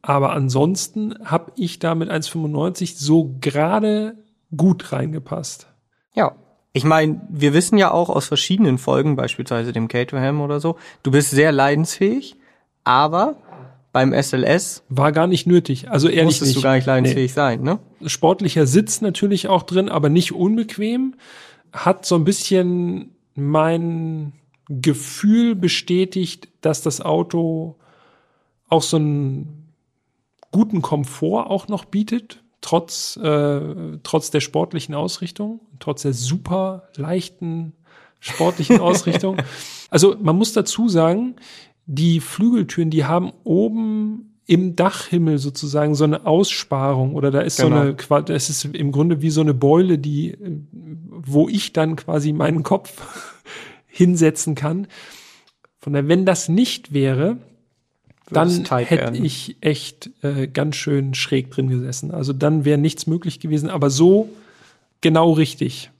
[0.00, 4.16] Aber ansonsten habe ich da mit 1,95 so gerade
[4.56, 5.68] gut reingepasst.
[6.14, 6.34] Ja.
[6.72, 11.12] Ich meine, wir wissen ja auch aus verschiedenen Folgen, beispielsweise dem Caterham oder so, du
[11.12, 12.36] bist sehr leidensfähig,
[12.82, 13.36] aber
[13.94, 15.88] beim SLS war gar nicht nötig.
[15.88, 16.58] Also ehrlich musstest nicht.
[16.58, 17.34] du gar nicht leidensfähig nee.
[17.34, 17.78] sein, ne?
[18.04, 21.14] Sportlicher Sitz natürlich auch drin, aber nicht unbequem.
[21.72, 24.32] Hat so ein bisschen mein
[24.68, 27.76] Gefühl bestätigt, dass das Auto
[28.68, 29.68] auch so einen
[30.50, 33.60] guten Komfort auch noch bietet, trotz, äh,
[34.02, 37.74] trotz der sportlichen Ausrichtung, trotz der super leichten
[38.18, 39.36] sportlichen Ausrichtung.
[39.88, 41.36] Also man muss dazu sagen,
[41.86, 47.76] die Flügeltüren, die haben oben im Dachhimmel sozusagen so eine Aussparung oder da ist Genau.
[47.76, 50.36] so eine, qua- das ist im Grunde wie so eine Beule, die,
[50.70, 53.02] wo ich dann quasi meinen Kopf
[53.86, 54.86] hinsetzen kann.
[55.80, 57.38] Von daher, wenn das nicht wäre,
[58.26, 62.10] es dann hätte ich echt äh, ganz schön schräg drin gesessen.
[62.10, 64.28] Also dann wäre nichts möglich gewesen, aber so
[65.02, 65.90] genau richtig.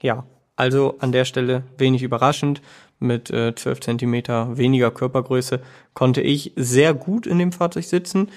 [0.00, 0.24] Ja,
[0.56, 2.62] also an der Stelle wenig überraschend.
[3.02, 5.60] Mit äh, 12 Zentimeter weniger Körpergröße
[5.94, 8.28] konnte ich sehr gut in dem Fahrzeug sitzen.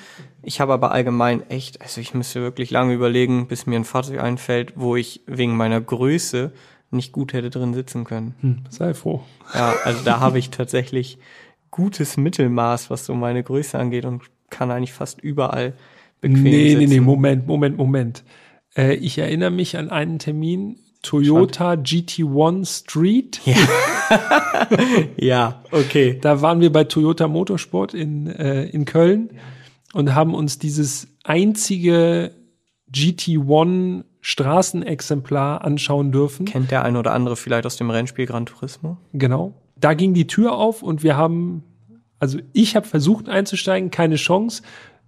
[0.42, 4.20] Ich habe aber allgemein echt, also ich müsste wirklich lange überlegen, bis mir ein Fahrzeug
[4.20, 6.52] einfällt, wo ich wegen meiner Größe
[6.92, 8.36] nicht gut hätte drin sitzen können.
[8.42, 9.22] Hm, sei froh.
[9.54, 11.18] Ja, also da habe ich tatsächlich
[11.72, 15.74] gutes Mittelmaß, was so meine Größe angeht und kann eigentlich fast überall
[16.22, 16.80] bequem Nee, sitzen.
[16.80, 18.24] nee, nee, Moment, Moment, Moment.
[18.78, 23.42] Äh, ich erinnere mich an einen Termin, Toyota GT1 Street.
[25.18, 26.18] Ja, okay.
[26.22, 29.32] Da waren wir bei Toyota Motorsport in, äh, in Köln
[29.94, 32.32] und haben uns dieses einzige
[32.92, 36.46] GT1 Straßenexemplar anschauen dürfen.
[36.46, 38.98] Kennt der ein oder andere vielleicht aus dem Rennspiel Gran Turismo?
[39.14, 39.54] Genau.
[39.76, 41.64] Da ging die Tür auf und wir haben,
[42.20, 44.64] also ich habe versucht einzusteigen, keine Chance.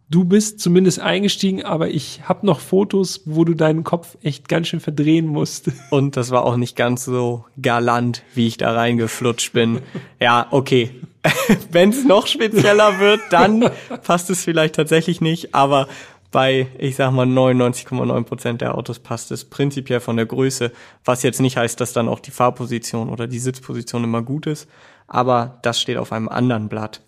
[0.10, 4.70] Du bist zumindest eingestiegen, aber ich habe noch Fotos, wo du deinen Kopf echt ganz
[4.70, 5.70] schön verdrehen musst.
[5.92, 9.82] Und das war auch nicht ganz so galant, wie ich da reingeflutscht bin.
[10.22, 10.92] Ja, okay.
[11.72, 13.70] Wenn es noch spezieller wird, dann
[14.04, 15.90] passt es vielleicht tatsächlich nicht, aber
[16.32, 20.72] bei, ich sag mal, 99,9 Prozent der Autos passt es prinzipiell von der Größe,
[21.04, 24.70] was jetzt nicht heißt, dass dann auch die Fahrposition oder die Sitzposition immer gut ist,
[25.08, 27.02] aber das steht auf einem anderen Blatt.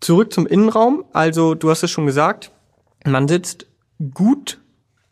[0.00, 1.04] Zurück zum Innenraum.
[1.12, 2.52] Also, du hast es schon gesagt,
[3.04, 3.66] man sitzt
[4.14, 4.60] gut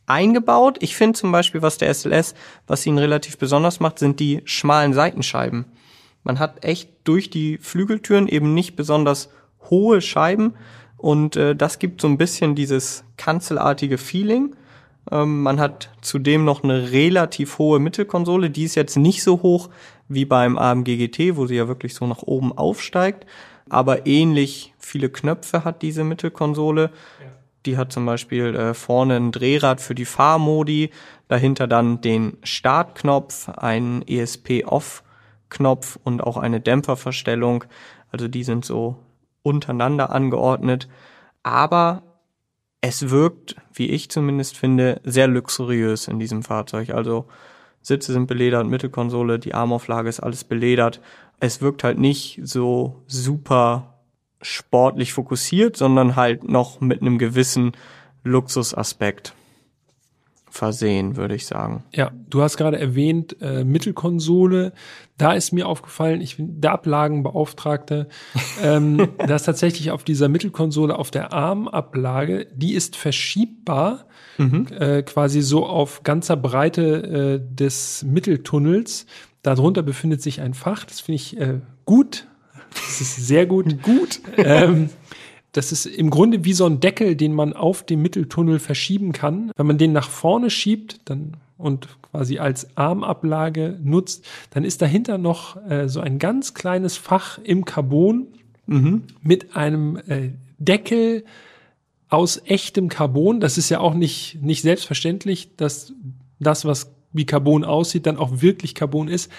[0.06, 0.78] eingebaut.
[0.80, 2.34] Ich finde zum Beispiel, was der SLS,
[2.66, 5.66] was ihn relativ besonders macht, sind die schmalen Seitenscheiben.
[6.22, 9.30] Man hat echt durch die Flügeltüren eben nicht besonders
[9.70, 10.54] hohe Scheiben
[10.96, 14.56] und äh, das gibt so ein bisschen dieses kanzelartige Feeling.
[15.10, 19.68] Ähm, man hat zudem noch eine relativ hohe Mittelkonsole, die ist jetzt nicht so hoch
[20.08, 23.26] wie beim AMG GT, wo sie ja wirklich so nach oben aufsteigt,
[23.68, 26.90] aber ähnlich viele Knöpfe hat diese Mittelkonsole.
[27.64, 30.90] Die hat zum Beispiel äh, vorne ein Drehrad für die Fahrmodi,
[31.26, 37.64] dahinter dann den Startknopf, einen ESP-Off-Knopf und auch eine Dämpferverstellung.
[38.12, 38.96] Also die sind so
[39.42, 40.88] untereinander angeordnet.
[41.42, 42.02] Aber
[42.80, 46.90] es wirkt, wie ich zumindest finde, sehr luxuriös in diesem Fahrzeug.
[46.90, 47.26] Also
[47.82, 51.00] Sitze sind beledert, Mittelkonsole, die Armauflage ist alles beledert.
[51.40, 53.94] Es wirkt halt nicht so super
[54.42, 57.72] sportlich fokussiert, sondern halt noch mit einem gewissen
[58.22, 59.34] Luxusaspekt
[60.56, 61.84] versehen, würde ich sagen.
[61.92, 64.72] Ja, du hast gerade erwähnt, äh, Mittelkonsole.
[65.18, 68.08] Da ist mir aufgefallen, ich bin der Ablagenbeauftragte,
[68.62, 74.06] ähm, dass tatsächlich auf dieser Mittelkonsole, auf der Armablage, die ist verschiebbar,
[74.38, 79.06] äh, quasi so auf ganzer Breite äh, des Mitteltunnels.
[79.46, 82.26] Darunter befindet sich ein Fach, das finde ich äh, gut.
[82.72, 83.80] Das ist sehr gut.
[83.84, 84.20] gut.
[84.36, 84.90] ähm,
[85.52, 89.52] das ist im Grunde wie so ein Deckel, den man auf dem Mitteltunnel verschieben kann.
[89.56, 95.16] Wenn man den nach vorne schiebt dann, und quasi als Armablage nutzt, dann ist dahinter
[95.16, 98.26] noch äh, so ein ganz kleines Fach im Carbon
[99.22, 101.24] mit einem äh, Deckel
[102.08, 103.38] aus echtem Carbon.
[103.38, 105.92] Das ist ja auch nicht, nicht selbstverständlich, dass
[106.40, 109.30] das, was wie Carbon aussieht, dann auch wirklich Carbon ist.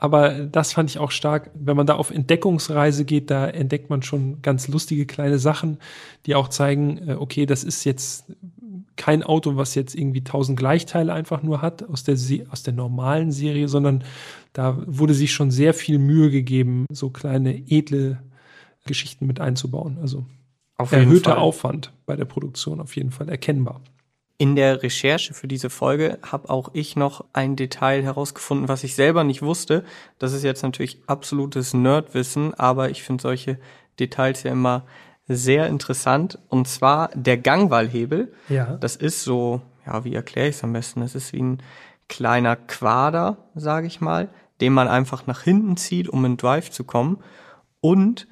[0.00, 1.50] Aber das fand ich auch stark.
[1.54, 5.78] Wenn man da auf Entdeckungsreise geht, da entdeckt man schon ganz lustige kleine Sachen,
[6.24, 8.26] die auch zeigen, äh, okay, das ist jetzt
[8.98, 12.16] kein Auto, was jetzt irgendwie tausend Gleichteile einfach nur hat aus der,
[12.50, 14.04] aus der normalen Serie, sondern
[14.52, 18.18] da wurde sich schon sehr viel Mühe gegeben, so kleine edle
[18.86, 19.98] Geschichten mit einzubauen.
[20.00, 20.26] Also
[20.76, 21.38] Auf erhöhter.
[21.38, 23.80] Aufwand bei der Produktion auf jeden Fall erkennbar.
[24.40, 28.94] In der Recherche für diese Folge habe auch ich noch ein Detail herausgefunden, was ich
[28.94, 29.84] selber nicht wusste.
[30.20, 33.58] Das ist jetzt natürlich absolutes Nerdwissen, aber ich finde solche
[33.98, 34.84] Details ja immer
[35.26, 36.38] sehr interessant.
[36.48, 38.32] Und zwar der Gangwallhebel.
[38.48, 38.76] Ja.
[38.76, 41.00] Das ist so, ja, wie erkläre ich es am besten?
[41.00, 41.62] Das ist wie ein
[42.08, 44.28] kleiner Quader, sage ich mal,
[44.60, 47.18] den man einfach nach hinten zieht, um in Drive zu kommen.
[47.80, 48.28] Und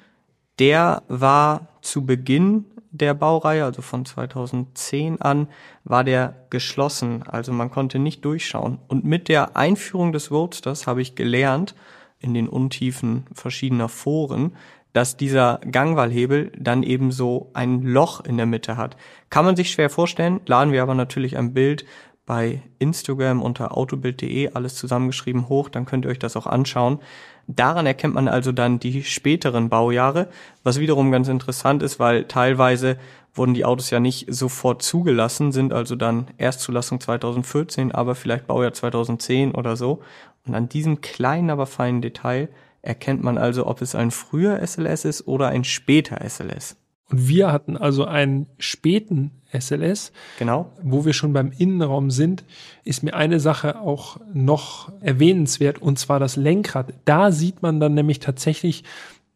[0.59, 5.47] der war zu Beginn der Baureihe, also von 2010 an,
[5.83, 7.23] war der geschlossen.
[7.23, 8.79] Also man konnte nicht durchschauen.
[8.87, 11.75] Und mit der Einführung des Roadsters habe ich gelernt,
[12.19, 14.55] in den Untiefen verschiedener Foren,
[14.93, 18.97] dass dieser Gangwallhebel dann eben so ein Loch in der Mitte hat.
[19.29, 21.85] Kann man sich schwer vorstellen, laden wir aber natürlich ein Bild
[22.27, 26.99] bei Instagram unter autobild.de alles zusammengeschrieben hoch, dann könnt ihr euch das auch anschauen.
[27.47, 30.27] Daran erkennt man also dann die späteren Baujahre,
[30.63, 32.97] was wiederum ganz interessant ist, weil teilweise
[33.33, 38.73] wurden die Autos ja nicht sofort zugelassen, sind also dann Erstzulassung 2014, aber vielleicht Baujahr
[38.73, 40.01] 2010 oder so.
[40.45, 42.49] Und an diesem kleinen, aber feinen Detail
[42.81, 46.75] erkennt man also, ob es ein früher SLS ist oder ein später SLS.
[47.09, 50.11] Und wir hatten also einen späten SLS.
[50.39, 50.71] Genau.
[50.83, 52.43] Wo wir schon beim Innenraum sind,
[52.83, 56.93] ist mir eine Sache auch noch erwähnenswert, und zwar das Lenkrad.
[57.05, 58.83] Da sieht man dann nämlich tatsächlich,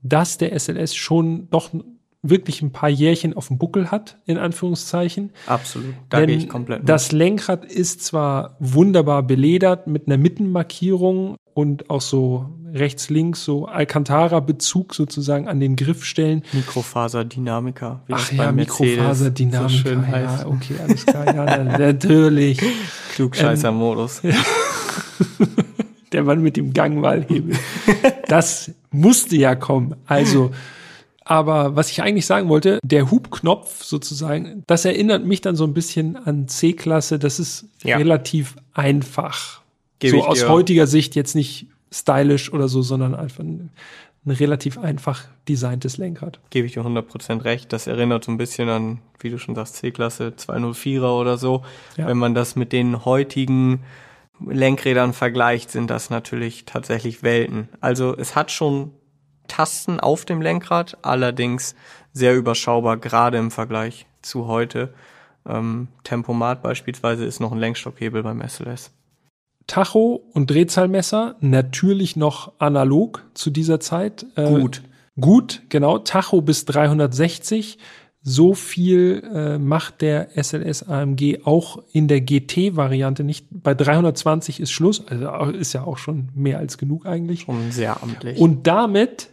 [0.03, 1.69] dass der SLS schon doch
[2.23, 5.31] wirklich ein paar Jährchen auf dem Buckel hat, in Anführungszeichen.
[5.47, 6.89] Absolut, da Denn gehe ich komplett mit.
[6.89, 13.65] Das Lenkrad ist zwar wunderbar beledert mit einer Mittenmarkierung und auch so rechts, links, so
[13.65, 16.43] Alcantara-Bezug sozusagen an den Griffstellen.
[16.53, 18.01] Mikrofaserdynamiker.
[18.07, 19.89] Wie Ach ja, Mikrofaserdynamiker.
[19.89, 21.35] So ja, okay, alles klar.
[21.35, 22.59] Ja, natürlich.
[23.15, 24.23] Klugscheißer-Modus.
[24.23, 24.33] Ähm,
[26.11, 27.55] Der Mann mit dem Gangwahlhebel.
[28.27, 29.95] Das musste ja kommen.
[30.05, 30.51] Also,
[31.23, 35.73] aber was ich eigentlich sagen wollte, der Hubknopf sozusagen, das erinnert mich dann so ein
[35.73, 37.17] bisschen an C-Klasse.
[37.17, 37.95] Das ist ja.
[37.95, 39.61] relativ einfach.
[39.99, 40.49] Gebe so aus dir.
[40.49, 43.69] heutiger Sicht jetzt nicht stylisch oder so, sondern einfach ein,
[44.25, 46.39] ein relativ einfach designtes Lenkrad.
[46.49, 47.73] Gebe ich dir 100% recht.
[47.73, 51.63] Das erinnert so ein bisschen an, wie du schon sagst, C-Klasse 204er oder so.
[51.97, 52.07] Ja.
[52.07, 53.83] Wenn man das mit den heutigen
[54.47, 57.69] Lenkrädern vergleicht, sind das natürlich tatsächlich Welten.
[57.79, 58.91] Also es hat schon
[59.47, 61.75] Tasten auf dem Lenkrad, allerdings
[62.13, 64.93] sehr überschaubar, gerade im Vergleich zu heute.
[65.45, 68.91] Ähm, Tempomat beispielsweise ist noch ein Lenkstockhebel beim SLS.
[69.71, 74.25] Tacho und Drehzahlmesser natürlich noch analog zu dieser Zeit.
[74.35, 74.81] Äh, gut.
[75.17, 75.97] Gut, genau.
[75.97, 77.77] Tacho bis 360.
[78.21, 83.45] So viel äh, macht der SLS AMG auch in der GT-Variante nicht.
[83.49, 87.43] Bei 320 ist Schluss, also ist ja auch schon mehr als genug eigentlich.
[87.43, 88.39] Schon sehr amtlich.
[88.39, 89.29] Und damit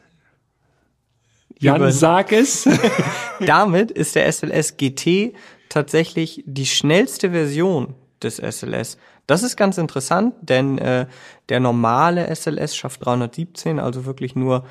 [1.58, 2.68] Jan, sag es.
[3.44, 5.34] Damit ist der SLS GT
[5.68, 8.98] tatsächlich die schnellste Version des SLS.
[9.28, 11.06] Das ist ganz interessant, denn äh,
[11.48, 14.64] der normale SLS schafft 317, also wirklich nur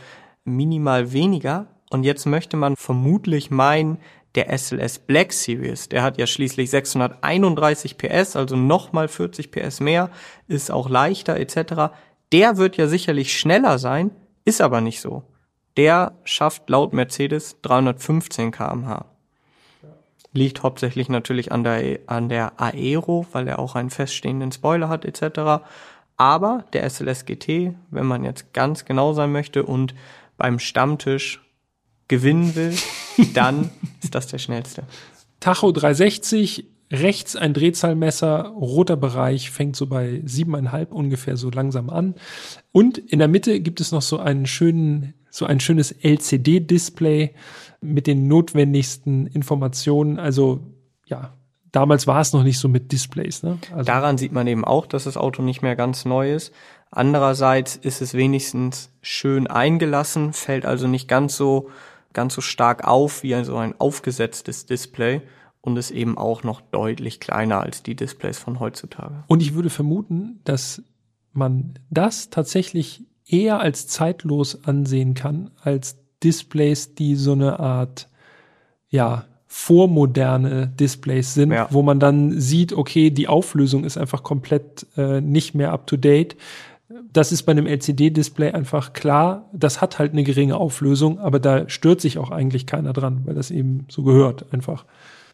[0.44, 1.68] minimal weniger.
[1.90, 4.00] Und jetzt möchte man vermutlich meinen,
[4.36, 10.10] der SLS Black Series, der hat ja schließlich 631 PS, also nochmal 40 PS mehr,
[10.50, 11.96] ist auch leichter etc.
[12.34, 14.12] Der wird ja sicherlich schneller sein,
[14.44, 15.24] ist aber nicht so
[15.78, 19.06] der schafft laut Mercedes 315 kmh.
[20.34, 25.06] Liegt hauptsächlich natürlich an der, an der Aero, weil er auch einen feststehenden Spoiler hat
[25.06, 25.64] etc.
[26.18, 29.96] Aber der SLS GT, wenn man jetzt ganz genau sein möchte und
[30.38, 31.42] beim Stammtisch
[32.08, 32.76] gewinnen will,
[33.34, 34.84] dann ist das der schnellste.
[35.40, 42.16] Tacho 360, rechts ein Drehzahlmesser, roter Bereich fängt so bei siebeneinhalb ungefähr so langsam an.
[42.72, 47.34] Und in der Mitte gibt es noch so einen schönen so ein schönes LCD-Display
[47.82, 50.20] mit den notwendigsten Informationen.
[50.20, 50.62] Also
[51.06, 51.34] ja,
[51.72, 53.44] damals war es noch nicht so mit Displays.
[53.44, 53.60] Ne?
[53.72, 56.54] Also Daran sieht man eben auch, dass das Auto nicht mehr ganz neu ist.
[56.90, 61.70] Andererseits ist es wenigstens schön eingelassen, fällt also nicht ganz so
[62.14, 65.22] ganz so stark auf wie so ein aufgesetztes Display
[65.68, 69.26] und ist eben auch noch deutlich kleiner als die Displays von heutzutage.
[69.28, 70.82] Und ich würde vermuten, dass
[71.34, 78.08] man das tatsächlich eher als zeitlos ansehen kann, als Displays, die so eine Art,
[78.88, 81.68] ja, vormoderne Displays sind, ja.
[81.70, 85.98] wo man dann sieht, okay, die Auflösung ist einfach komplett äh, nicht mehr up to
[85.98, 86.38] date.
[87.12, 89.50] Das ist bei einem LCD-Display einfach klar.
[89.52, 93.36] Das hat halt eine geringe Auflösung, aber da stört sich auch eigentlich keiner dran, weil
[93.36, 94.86] das eben so gehört einfach.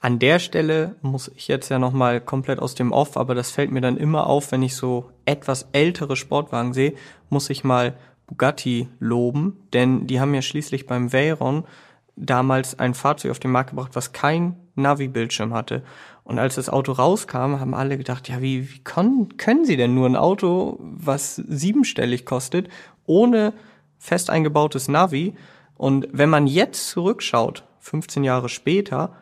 [0.04, 3.72] An der Stelle muss ich jetzt ja nochmal komplett aus dem Off, aber das fällt
[3.72, 6.96] mir dann immer auf, wenn ich so etwas ältere Sportwagen sehe,
[7.30, 7.94] muss ich mal
[8.28, 11.64] Bugatti loben, denn die haben ja schließlich beim Veyron
[12.18, 15.84] damals ein Fahrzeug auf den Markt gebracht, was kein Navi-Bildschirm hatte.
[16.26, 19.96] Und als das Auto rauskam, haben alle gedacht, ja, wie, wie können, können sie denn
[19.96, 22.68] nur ein Auto, was siebenstellig kostet,
[23.06, 23.54] ohne
[24.00, 25.34] fest eingebautes Navi?
[25.78, 29.16] Und wenn man jetzt zurückschaut, 15 Jahre später,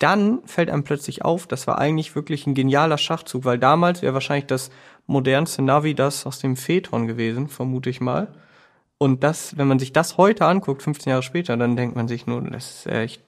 [0.00, 4.14] dann fällt einem plötzlich auf, das war eigentlich wirklich ein genialer Schachzug, weil damals wäre
[4.14, 4.70] wahrscheinlich das
[5.06, 8.28] modernste Navi das aus dem Phaeton gewesen, vermute ich mal.
[8.96, 12.26] Und das, wenn man sich das heute anguckt, 15 Jahre später, dann denkt man sich
[12.26, 13.22] nur, das ist echt,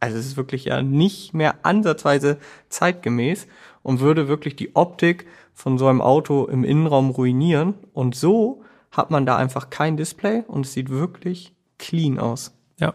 [0.00, 2.38] also es ist wirklich ja nicht mehr ansatzweise
[2.70, 3.46] zeitgemäß
[3.84, 7.74] und würde wirklich die Optik von so einem Auto im Innenraum ruinieren.
[7.92, 12.52] Und so hat man da einfach kein Display und es sieht wirklich clean aus.
[12.80, 12.94] Ja,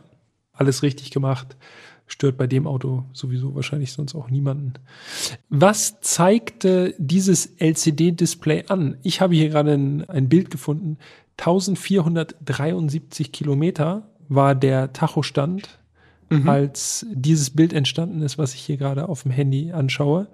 [0.54, 1.56] alles richtig gemacht
[2.12, 4.74] stört bei dem Auto sowieso wahrscheinlich sonst auch niemanden.
[5.50, 8.98] Was zeigte dieses LCD-Display an?
[9.02, 10.98] Ich habe hier gerade ein, ein Bild gefunden.
[11.38, 15.80] 1473 Kilometer war der Tachostand,
[16.30, 16.50] mhm.
[16.50, 20.28] als dieses Bild entstanden ist, was ich hier gerade auf dem Handy anschaue.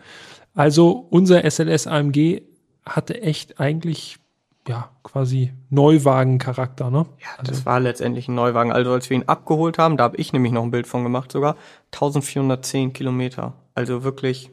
[0.55, 2.41] Also unser SLS AMG
[2.85, 4.17] hatte echt eigentlich
[4.67, 7.05] ja, quasi Neuwagen-Charakter, ne?
[7.19, 7.65] Ja, das also.
[7.65, 8.71] war letztendlich ein Neuwagen.
[8.71, 11.31] Also als wir ihn abgeholt haben, da habe ich nämlich noch ein Bild von gemacht
[11.31, 11.55] sogar,
[11.93, 13.53] 1410 Kilometer.
[13.75, 14.51] Also wirklich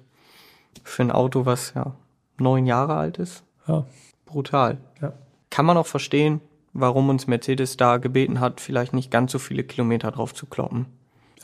[0.83, 1.95] für ein Auto, was ja
[2.39, 3.43] neun Jahre alt ist.
[3.67, 3.87] Ja.
[4.25, 4.79] Brutal.
[5.01, 5.13] Ja.
[5.51, 6.41] Kann man auch verstehen,
[6.73, 10.87] warum uns Mercedes da gebeten hat, vielleicht nicht ganz so viele Kilometer drauf zu kloppen.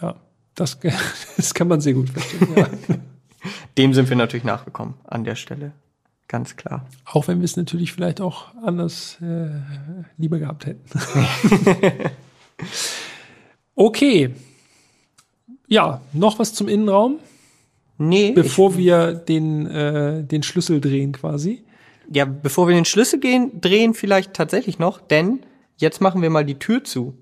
[0.00, 0.16] Ja,
[0.54, 0.78] das,
[1.36, 2.48] das kann man sehr gut verstehen.
[2.56, 2.68] Ja.
[3.78, 5.72] Dem sind wir natürlich nachgekommen an der Stelle.
[6.31, 6.87] Ganz klar.
[7.07, 9.49] Auch wenn wir es natürlich vielleicht auch anders äh,
[10.16, 10.85] lieber gehabt hätten.
[13.74, 14.33] okay.
[15.66, 17.18] Ja, noch was zum Innenraum?
[17.99, 18.31] Nee.
[18.31, 21.64] Bevor wir den, äh, den Schlüssel drehen quasi.
[22.09, 25.41] Ja, bevor wir den Schlüssel gehen, drehen vielleicht tatsächlich noch, denn
[25.78, 27.18] jetzt machen wir mal die Tür zu.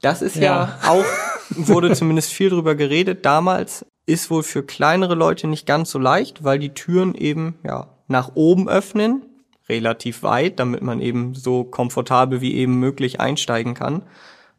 [0.00, 1.04] Das ist ja, ja auch,
[1.50, 6.42] wurde zumindest viel drüber geredet damals, ist wohl für kleinere Leute nicht ganz so leicht,
[6.42, 9.22] weil die Türen eben, ja, nach oben öffnen,
[9.68, 14.02] relativ weit, damit man eben so komfortabel wie eben möglich einsteigen kann.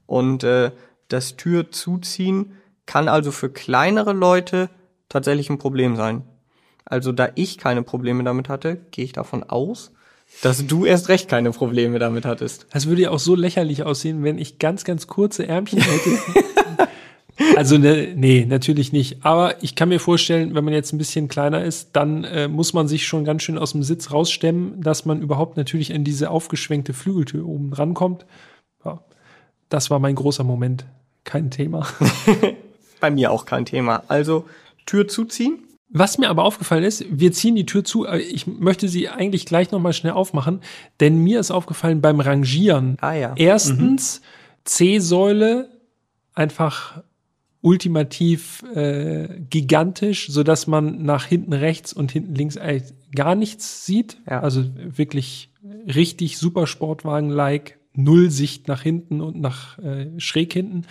[0.08, 0.72] Und äh,
[1.10, 2.54] das Tür zuziehen
[2.86, 4.70] kann also für kleinere Leute
[5.10, 6.24] tatsächlich ein Problem sein.
[6.86, 9.91] Also da ich keine Probleme damit hatte, gehe ich davon aus,
[10.41, 12.68] dass du erst recht keine Probleme damit hattest.
[12.72, 16.10] Das würde ja auch so lächerlich aussehen, wenn ich ganz, ganz kurze Ärmchen hätte.
[17.56, 19.26] Also ne, nee, natürlich nicht.
[19.26, 22.74] Aber ich kann mir vorstellen, wenn man jetzt ein bisschen kleiner ist, dann äh, muss
[22.74, 26.30] man sich schon ganz schön aus dem Sitz rausstemmen, dass man überhaupt natürlich in diese
[26.30, 28.26] aufgeschwenkte Flügeltür oben rankommt.
[28.86, 29.02] Ja,
[29.70, 30.86] das war mein großer Moment.
[31.24, 31.88] Kein Thema.
[33.00, 34.04] Bei mir auch kein Thema.
[34.08, 34.46] Also
[34.86, 35.60] Tür zuziehen.
[35.94, 38.08] Was mir aber aufgefallen ist, wir ziehen die Tür zu.
[38.08, 40.62] Ich möchte sie eigentlich gleich noch mal schnell aufmachen,
[41.02, 42.98] denn mir ist aufgefallen beim Rangieren.
[43.02, 43.34] Ah ja.
[43.36, 44.26] Erstens mhm.
[44.64, 45.70] C-Säule
[46.34, 47.04] einfach
[47.62, 52.57] ultimativ äh, gigantisch, so dass man nach hinten rechts und hinten links
[53.16, 54.18] gar nichts sieht.
[54.30, 54.41] Ja.
[54.41, 60.84] Also wirklich richtig super Sportwagen-like, null Sicht nach hinten und nach äh, schräg hinten.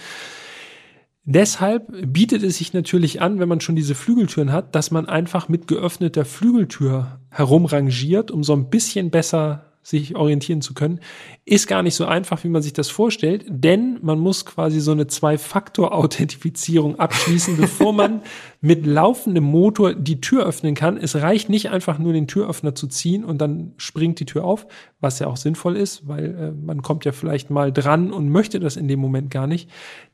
[1.24, 5.48] Deshalb bietet es sich natürlich an, wenn man schon diese Flügeltüren hat, dass man einfach
[5.48, 11.00] mit geöffneter Flügeltür herumrangiert, um so ein bisschen besser sich orientieren zu können,
[11.44, 14.92] ist gar nicht so einfach, wie man sich das vorstellt, denn man muss quasi so
[14.92, 18.22] eine Zwei-Faktor-Authentifizierung abschließen, bevor man
[18.60, 20.96] mit laufendem Motor die Tür öffnen kann.
[20.96, 24.66] Es reicht nicht einfach nur den Türöffner zu ziehen und dann springt die Tür auf,
[25.00, 28.60] was ja auch sinnvoll ist, weil äh, man kommt ja vielleicht mal dran und möchte
[28.60, 29.68] das in dem Moment gar nicht.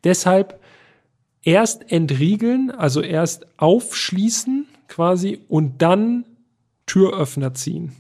[0.05, 0.61] Deshalb
[1.43, 6.25] erst entriegeln, also erst aufschließen quasi und dann
[6.87, 7.93] Türöffner ziehen.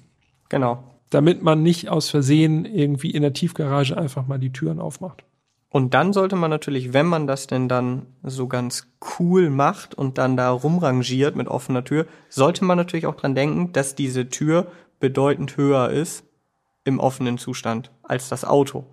[0.48, 5.24] Genau damit man nicht aus Versehen irgendwie in der Tiefgarage einfach mal die Türen aufmacht.
[5.68, 8.88] Und dann sollte man natürlich, wenn man das denn dann so ganz
[9.18, 13.72] cool macht und dann da rumrangiert mit offener Tür, sollte man natürlich auch dran denken,
[13.72, 14.68] dass diese Tür
[15.00, 16.24] bedeutend höher ist
[16.84, 18.86] im offenen Zustand als das Auto.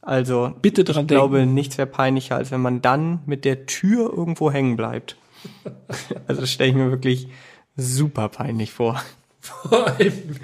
[0.00, 1.20] Also bitte dran ich denken.
[1.20, 5.16] glaube, nichts wäre peinlicher, als wenn man dann mit der Tür irgendwo hängen bleibt.
[6.26, 7.28] also das stelle ich mir wirklich
[7.76, 9.02] super peinlich vor.
[9.48, 10.36] Vor allem,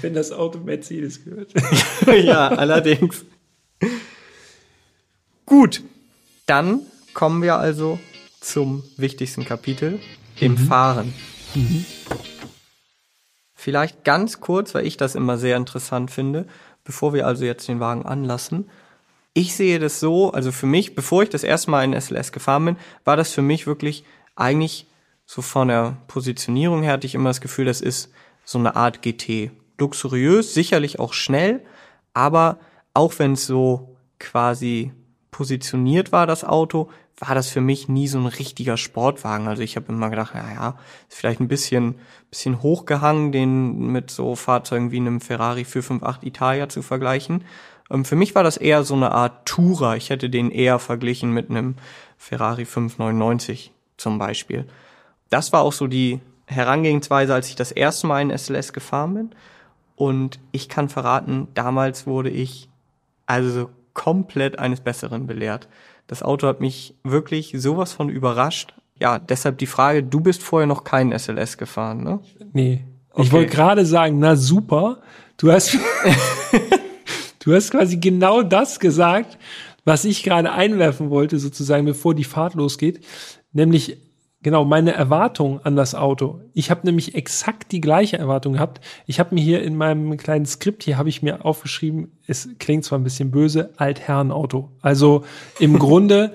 [0.00, 1.52] wenn das Auto Mercedes gehört.
[2.24, 3.24] ja, allerdings.
[5.46, 5.82] Gut,
[6.46, 6.80] dann
[7.14, 7.98] kommen wir also
[8.40, 10.00] zum wichtigsten Kapitel,
[10.40, 10.58] dem mhm.
[10.58, 11.14] Fahren.
[11.54, 11.84] Mhm.
[13.54, 16.46] Vielleicht ganz kurz, weil ich das immer sehr interessant finde,
[16.84, 18.68] bevor wir also jetzt den Wagen anlassen.
[19.34, 22.64] Ich sehe das so, also für mich, bevor ich das erste Mal in SLS gefahren
[22.64, 24.86] bin, war das für mich wirklich eigentlich
[25.26, 28.12] so von der Positionierung her hatte ich immer das Gefühl, das ist
[28.44, 29.50] so eine Art GT.
[29.78, 31.64] Luxuriös, sicherlich auch schnell,
[32.14, 32.58] aber
[32.94, 34.92] auch wenn es so quasi
[35.30, 36.88] positioniert war, das Auto,
[37.18, 39.46] war das für mich nie so ein richtiger Sportwagen.
[39.46, 40.78] Also ich habe immer gedacht, ja, ja,
[41.08, 41.96] ist vielleicht ein bisschen,
[42.30, 47.44] bisschen hochgehangen, den mit so Fahrzeugen wie einem Ferrari 458 Italia zu vergleichen.
[47.90, 49.96] Ähm, für mich war das eher so eine Art Tourer.
[49.96, 51.76] Ich hätte den eher verglichen mit einem
[52.18, 54.66] Ferrari 599 zum Beispiel.
[55.30, 56.20] Das war auch so die
[56.52, 59.30] Herangehensweise, als ich das erste Mal in SLS gefahren bin.
[59.96, 62.68] Und ich kann verraten, damals wurde ich
[63.26, 65.68] also komplett eines Besseren belehrt.
[66.06, 68.74] Das Auto hat mich wirklich sowas von überrascht.
[69.00, 72.20] Ja, deshalb die Frage, du bist vorher noch kein SLS gefahren, ne?
[72.52, 72.84] Nee.
[73.10, 73.22] Okay.
[73.22, 75.02] Ich wollte gerade sagen, na super,
[75.36, 75.76] du hast,
[77.40, 79.38] du hast quasi genau das gesagt,
[79.84, 83.04] was ich gerade einwerfen wollte, sozusagen, bevor die Fahrt losgeht.
[83.52, 83.98] nämlich
[84.42, 86.40] genau meine Erwartung an das Auto.
[86.52, 88.80] Ich habe nämlich exakt die gleiche Erwartung gehabt.
[89.06, 92.84] Ich habe mir hier in meinem kleinen Skript hier habe ich mir aufgeschrieben, es klingt
[92.84, 94.70] zwar ein bisschen böse, Altherrenauto.
[94.80, 95.24] Also
[95.58, 96.32] im Grunde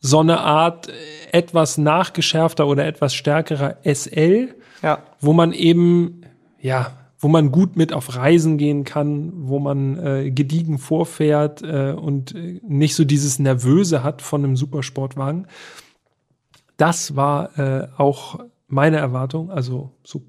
[0.00, 0.88] so eine Art
[1.32, 4.98] etwas nachgeschärfter oder etwas stärkerer SL, ja.
[5.20, 6.22] wo man eben
[6.60, 6.92] ja
[7.24, 12.34] wo man gut mit auf Reisen gehen kann, wo man äh, gediegen vorfährt äh, und
[12.34, 15.46] äh, nicht so dieses Nervöse hat von einem Supersportwagen
[16.76, 20.22] das war äh, auch meine Erwartung, also so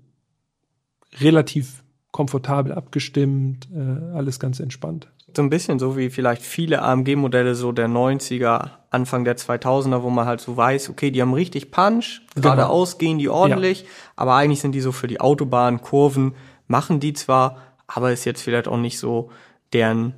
[1.20, 5.12] relativ komfortabel abgestimmt, äh, alles ganz entspannt.
[5.36, 10.10] So ein bisschen so wie vielleicht viele AMG-Modelle so der 90er, Anfang der 2000er, wo
[10.10, 12.56] man halt so weiß, okay, die haben richtig Punch, genau.
[12.56, 13.88] geradeaus gehen die ordentlich, ja.
[14.16, 16.36] aber eigentlich sind die so für die Autobahn, Kurven,
[16.68, 19.30] machen die zwar, aber ist jetzt vielleicht auch nicht so
[19.74, 20.14] deren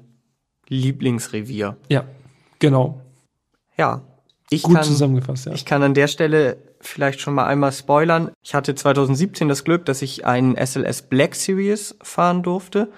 [0.67, 1.77] Lieblingsrevier.
[1.89, 2.03] Ja,
[2.59, 3.01] genau.
[3.75, 4.03] Ja,
[4.49, 5.53] ich Gut kann, zusammengefasst, ja.
[5.53, 8.31] Ich kann an der Stelle vielleicht schon mal einmal spoilern.
[8.43, 12.89] Ich hatte 2017 das Glück, dass ich einen SLS Black Series fahren durfte.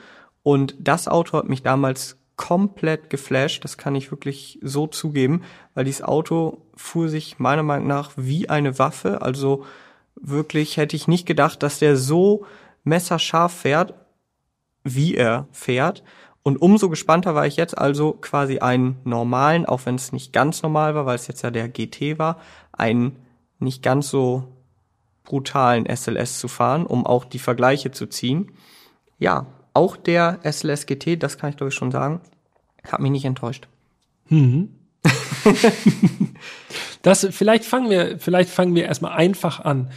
[0.44, 3.64] Und das Auto hat mich damals komplett geflasht.
[3.64, 5.42] Das kann ich wirklich so zugeben,
[5.74, 9.22] weil dieses Auto fuhr sich meiner Meinung nach wie eine Waffe.
[9.22, 9.66] Also
[10.16, 12.46] wirklich hätte ich nicht gedacht, dass der so
[12.84, 13.94] messerscharf fährt,
[14.84, 16.04] wie er fährt.
[16.44, 20.64] Und umso gespannter war ich jetzt also quasi einen normalen, auch wenn es nicht ganz
[20.64, 22.40] normal war, weil es jetzt ja der GT war,
[22.72, 23.18] einen
[23.60, 24.48] nicht ganz so
[25.26, 28.52] brutalen SLS zu fahren, um auch die Vergleiche zu ziehen.
[29.20, 32.22] Ja, auch der SLS GT, das kann ich glaube ich schon sagen,
[32.90, 33.68] hat mich nicht enttäuscht.
[34.30, 34.76] Mhm.
[37.02, 39.92] das, vielleicht fangen wir, vielleicht fangen wir erstmal einfach an.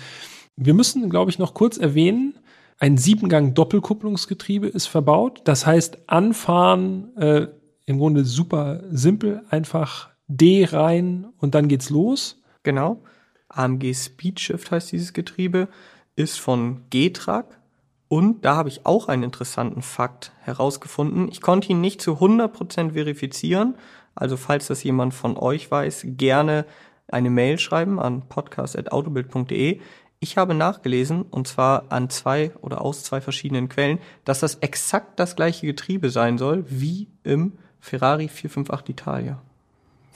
[0.56, 2.38] Wir müssen, glaube ich, noch kurz erwähnen,
[2.78, 5.42] ein Siebengang Doppelkupplungsgetriebe ist verbaut.
[5.44, 7.46] Das heißt, anfahren äh,
[7.86, 12.42] im Grunde super simpel, einfach D rein und dann geht's los.
[12.62, 13.02] Genau.
[13.48, 15.68] AMG Speedshift heißt dieses Getriebe,
[16.16, 17.58] ist von G-Track.
[18.08, 21.28] Und da habe ich auch einen interessanten Fakt herausgefunden.
[21.28, 23.76] Ich konnte ihn nicht zu 100% verifizieren.
[24.14, 26.66] Also falls das jemand von euch weiß, gerne
[27.08, 29.80] eine Mail schreiben an podcast.autobild.de.
[30.22, 35.18] Ich habe nachgelesen, und zwar an zwei oder aus zwei verschiedenen Quellen, dass das exakt
[35.18, 39.42] das gleiche Getriebe sein soll wie im Ferrari 458 Italia.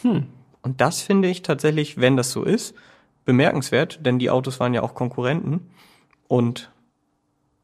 [0.02, 0.28] Hm.
[0.62, 2.76] Und das finde ich tatsächlich, wenn das so ist,
[3.24, 5.70] bemerkenswert, denn die Autos waren ja auch Konkurrenten.
[6.28, 6.70] Und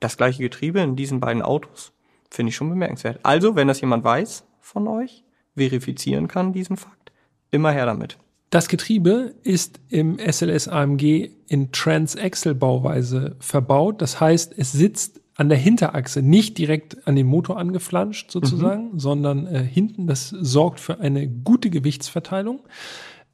[0.01, 1.93] das gleiche Getriebe in diesen beiden Autos
[2.29, 3.21] finde ich schon bemerkenswert.
[3.23, 5.23] Also, wenn das jemand weiß von euch,
[5.55, 7.13] verifizieren kann diesen Fakt,
[7.53, 8.19] immer her damit.
[8.53, 14.03] Das Getriebe ist im SLS AMG in Transaxle-Bauweise verbaut.
[14.03, 18.99] Das heißt, es sitzt an der Hinterachse, nicht direkt an den Motor angeflanscht sozusagen, mhm.
[18.99, 20.07] sondern äh, hinten.
[20.07, 22.61] Das sorgt für eine gute Gewichtsverteilung.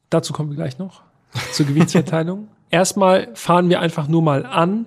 [0.09, 1.03] Dazu kommen wir gleich noch
[1.51, 2.47] zur Gewichtsverteilung.
[2.71, 4.87] Erstmal fahren wir einfach nur mal an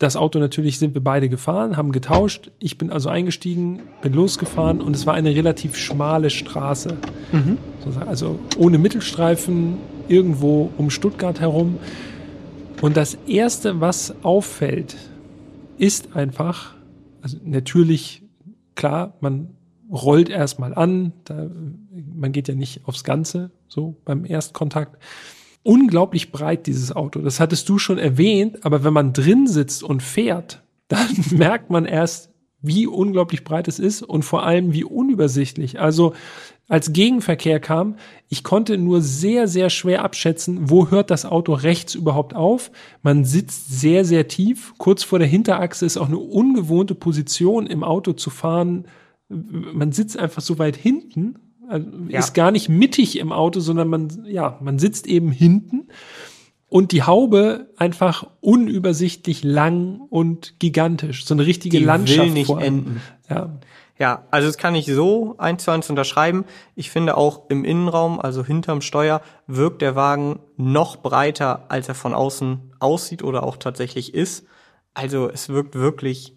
[0.00, 2.50] das Auto natürlich sind wir beide gefahren, haben getauscht.
[2.58, 6.96] Ich bin also eingestiegen, bin losgefahren und es war eine relativ schmale Straße.
[7.32, 7.58] Mhm.
[8.06, 9.76] Also ohne Mittelstreifen,
[10.08, 11.78] irgendwo um Stuttgart herum.
[12.80, 14.96] Und das Erste, was auffällt,
[15.76, 16.74] ist einfach,
[17.20, 18.22] also natürlich,
[18.76, 19.50] klar, man
[19.92, 21.50] rollt erstmal an, da,
[22.14, 24.96] man geht ja nicht aufs Ganze, so beim Erstkontakt
[25.62, 27.20] unglaublich breit, dieses Auto.
[27.20, 31.84] Das hattest du schon erwähnt, aber wenn man drin sitzt und fährt, dann merkt man
[31.84, 32.30] erst,
[32.62, 35.80] wie unglaublich breit es ist und vor allem wie unübersichtlich.
[35.80, 36.12] Also
[36.68, 37.96] als Gegenverkehr kam,
[38.28, 42.70] ich konnte nur sehr, sehr schwer abschätzen, wo hört das Auto rechts überhaupt auf.
[43.02, 44.74] Man sitzt sehr, sehr tief.
[44.78, 48.84] Kurz vor der Hinterachse ist auch eine ungewohnte Position im Auto zu fahren.
[49.28, 51.36] Man sitzt einfach so weit hinten
[51.70, 52.18] also ja.
[52.18, 55.88] ist gar nicht mittig im Auto, sondern man, ja, man sitzt eben hinten
[56.68, 61.24] und die Haube einfach unübersichtlich lang und gigantisch.
[61.24, 62.26] So eine richtige die Landschaft.
[62.26, 63.00] Will nicht enden.
[63.28, 63.58] Ja.
[63.98, 66.46] Ja, also das kann ich so eins zu eins unterschreiben.
[66.74, 71.94] Ich finde auch im Innenraum, also hinterm Steuer, wirkt der Wagen noch breiter, als er
[71.94, 74.46] von außen aussieht oder auch tatsächlich ist.
[74.94, 76.34] Also es wirkt wirklich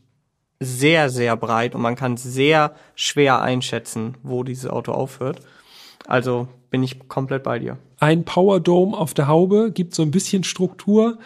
[0.64, 5.40] sehr, sehr breit und man kann sehr schwer einschätzen, wo dieses Auto aufhört.
[6.08, 7.78] Also bin ich komplett bei dir.
[8.00, 11.20] Ein Power Dome auf der Haube gibt so ein bisschen Struktur.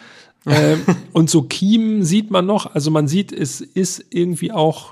[0.45, 0.83] ähm,
[1.13, 2.73] und so Kiemen sieht man noch.
[2.75, 4.91] Also man sieht, es ist irgendwie auch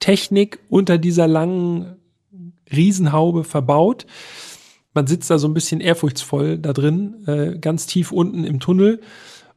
[0.00, 1.96] Technik unter dieser langen
[2.70, 4.06] Riesenhaube verbaut.
[4.92, 9.00] Man sitzt da so ein bisschen ehrfurchtsvoll da drin, äh, ganz tief unten im Tunnel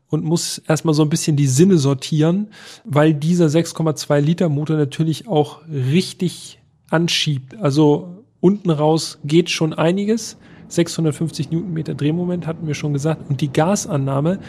[0.09, 2.47] und muss erstmal so ein bisschen die Sinne sortieren,
[2.83, 7.55] weil dieser 6,2 Liter Motor natürlich auch richtig anschiebt.
[7.61, 10.37] Also unten raus geht schon einiges.
[10.69, 13.29] 650 Newtonmeter Drehmoment hatten wir schon gesagt.
[13.29, 14.39] Und die Gasannahme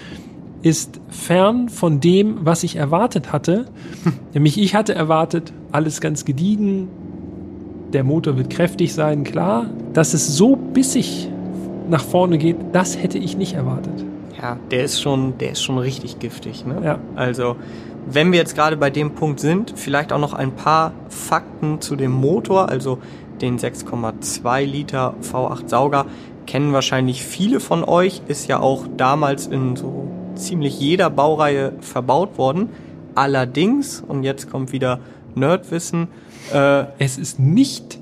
[0.62, 3.66] ist fern von dem, was ich erwartet hatte.
[4.34, 6.88] Nämlich ich hatte erwartet, alles ganz gediegen,
[7.92, 9.66] der Motor wird kräftig sein, klar.
[9.92, 11.28] Dass es so bissig
[11.88, 14.04] nach vorne geht, das hätte ich nicht erwartet.
[14.40, 16.64] Ja, der ist schon, der ist schon richtig giftig.
[16.64, 16.80] Ne?
[16.82, 16.98] Ja.
[17.14, 17.56] Also,
[18.06, 21.96] wenn wir jetzt gerade bei dem Punkt sind, vielleicht auch noch ein paar Fakten zu
[21.96, 22.98] dem Motor, also
[23.40, 26.06] den 6,2 Liter V8 Sauger,
[26.46, 32.38] kennen wahrscheinlich viele von euch, ist ja auch damals in so ziemlich jeder Baureihe verbaut
[32.38, 32.70] worden.
[33.14, 35.00] Allerdings, und jetzt kommt wieder
[35.34, 36.08] Nerdwissen,
[36.52, 37.98] äh, es ist nicht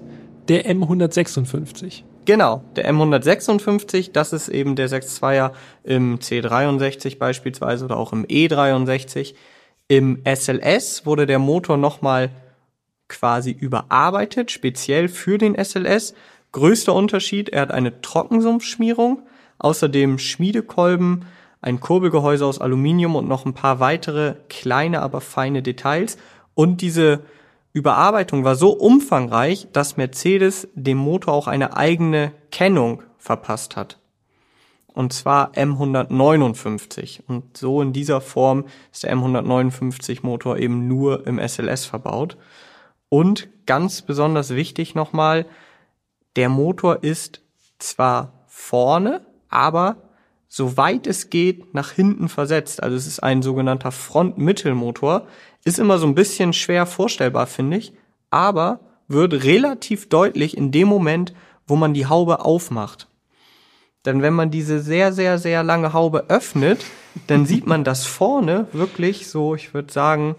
[0.48, 2.04] der M156.
[2.28, 5.52] Genau, der M156, das ist eben der 6.2er
[5.82, 9.34] im C63 beispielsweise oder auch im E63.
[9.88, 12.28] Im SLS wurde der Motor nochmal
[13.08, 16.12] quasi überarbeitet, speziell für den SLS.
[16.52, 19.22] Größter Unterschied, er hat eine Trockensumpfschmierung,
[19.56, 21.24] außerdem Schmiedekolben,
[21.62, 26.18] ein Kurbelgehäuse aus Aluminium und noch ein paar weitere kleine, aber feine Details.
[26.54, 27.20] Und diese
[27.78, 33.98] Überarbeitung war so umfangreich, dass Mercedes dem Motor auch eine eigene Kennung verpasst hat.
[34.88, 37.20] Und zwar M159.
[37.28, 42.36] Und so in dieser Form ist der M159 Motor eben nur im SLS verbaut.
[43.08, 45.46] Und ganz besonders wichtig nochmal,
[46.34, 47.42] der Motor ist
[47.78, 50.08] zwar vorne, aber
[50.48, 52.82] soweit es geht nach hinten versetzt.
[52.82, 55.28] Also es ist ein sogenannter Frontmittelmotor.
[55.68, 57.92] Ist immer so ein bisschen schwer vorstellbar, finde ich,
[58.30, 61.34] aber wird relativ deutlich in dem Moment,
[61.66, 63.06] wo man die Haube aufmacht.
[64.06, 66.86] Denn wenn man diese sehr, sehr, sehr lange Haube öffnet,
[67.26, 70.36] dann sieht man, dass vorne wirklich so, ich würde sagen,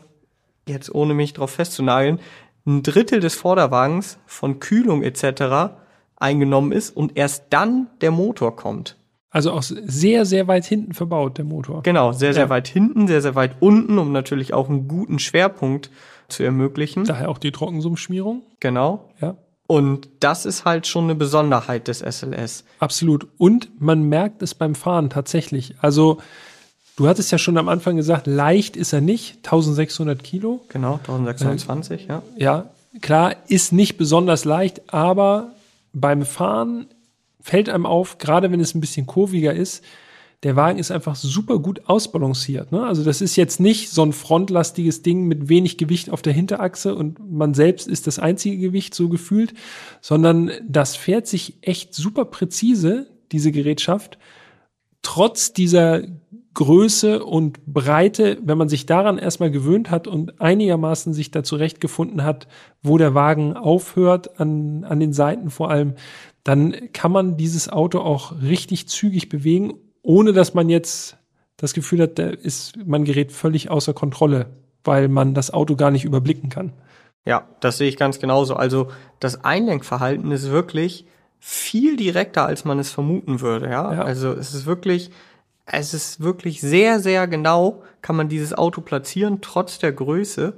[0.67, 2.19] jetzt ohne mich drauf festzunageln,
[2.65, 5.75] ein Drittel des Vorderwagens von Kühlung etc.
[6.15, 8.97] eingenommen ist und erst dann der Motor kommt.
[9.31, 11.83] Also auch sehr, sehr weit hinten verbaut, der Motor.
[11.83, 12.49] Genau, sehr, sehr ja.
[12.49, 15.91] weit hinten, sehr, sehr weit unten, um natürlich auch einen guten Schwerpunkt
[16.29, 17.05] zu ermöglichen.
[17.05, 18.41] Daher auch die Trockensummschmierung.
[18.59, 19.09] Genau.
[19.21, 19.35] Ja.
[19.67, 22.63] Und das ist halt schon eine Besonderheit des SLS.
[22.79, 23.27] Absolut.
[23.37, 25.75] Und man merkt es beim Fahren tatsächlich.
[25.79, 26.17] Also,
[26.95, 29.37] du hattest ja schon am Anfang gesagt, leicht ist er nicht.
[29.37, 30.61] 1600 Kilo.
[30.69, 32.23] Genau, 1620, äh, ja.
[32.35, 32.69] Ja,
[33.01, 35.51] klar, ist nicht besonders leicht, aber
[35.93, 36.87] beim Fahren
[37.41, 39.83] fällt einem auf, gerade wenn es ein bisschen kurviger ist,
[40.43, 42.71] der Wagen ist einfach super gut ausbalanciert.
[42.71, 42.83] Ne?
[42.83, 46.95] Also das ist jetzt nicht so ein frontlastiges Ding mit wenig Gewicht auf der Hinterachse
[46.95, 49.53] und man selbst ist das einzige Gewicht so gefühlt,
[49.99, 54.17] sondern das fährt sich echt super präzise, diese Gerätschaft,
[55.01, 56.03] trotz dieser
[56.53, 62.23] Größe und Breite, wenn man sich daran erstmal gewöhnt hat und einigermaßen sich da zurechtgefunden
[62.23, 62.47] hat,
[62.81, 65.93] wo der Wagen aufhört, an, an den Seiten vor allem,
[66.43, 71.17] dann kann man dieses Auto auch richtig zügig bewegen, ohne dass man jetzt
[71.57, 74.47] das Gefühl hat, da ist, man gerät völlig außer Kontrolle,
[74.83, 76.73] weil man das Auto gar nicht überblicken kann.
[77.25, 78.55] Ja, das sehe ich ganz genauso.
[78.55, 78.89] Also
[79.19, 81.05] das Einlenkverhalten ist wirklich
[81.39, 83.67] viel direkter, als man es vermuten würde.
[83.67, 84.01] Ja, ja.
[84.01, 85.11] also es ist wirklich,
[85.71, 90.53] es ist wirklich sehr, sehr genau, kann man dieses Auto platzieren, trotz der Größe.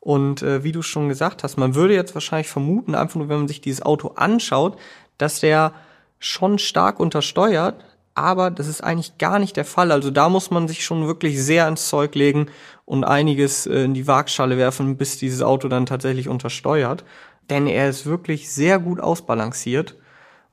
[0.00, 3.38] Und äh, wie du schon gesagt hast, man würde jetzt wahrscheinlich vermuten, einfach nur wenn
[3.38, 4.76] man sich dieses Auto anschaut,
[5.18, 5.72] dass der
[6.18, 7.84] schon stark untersteuert,
[8.14, 9.90] aber das ist eigentlich gar nicht der Fall.
[9.90, 12.46] Also da muss man sich schon wirklich sehr ins Zeug legen
[12.84, 17.04] und einiges äh, in die Waagschale werfen, bis dieses Auto dann tatsächlich untersteuert.
[17.50, 19.96] Denn er ist wirklich sehr gut ausbalanciert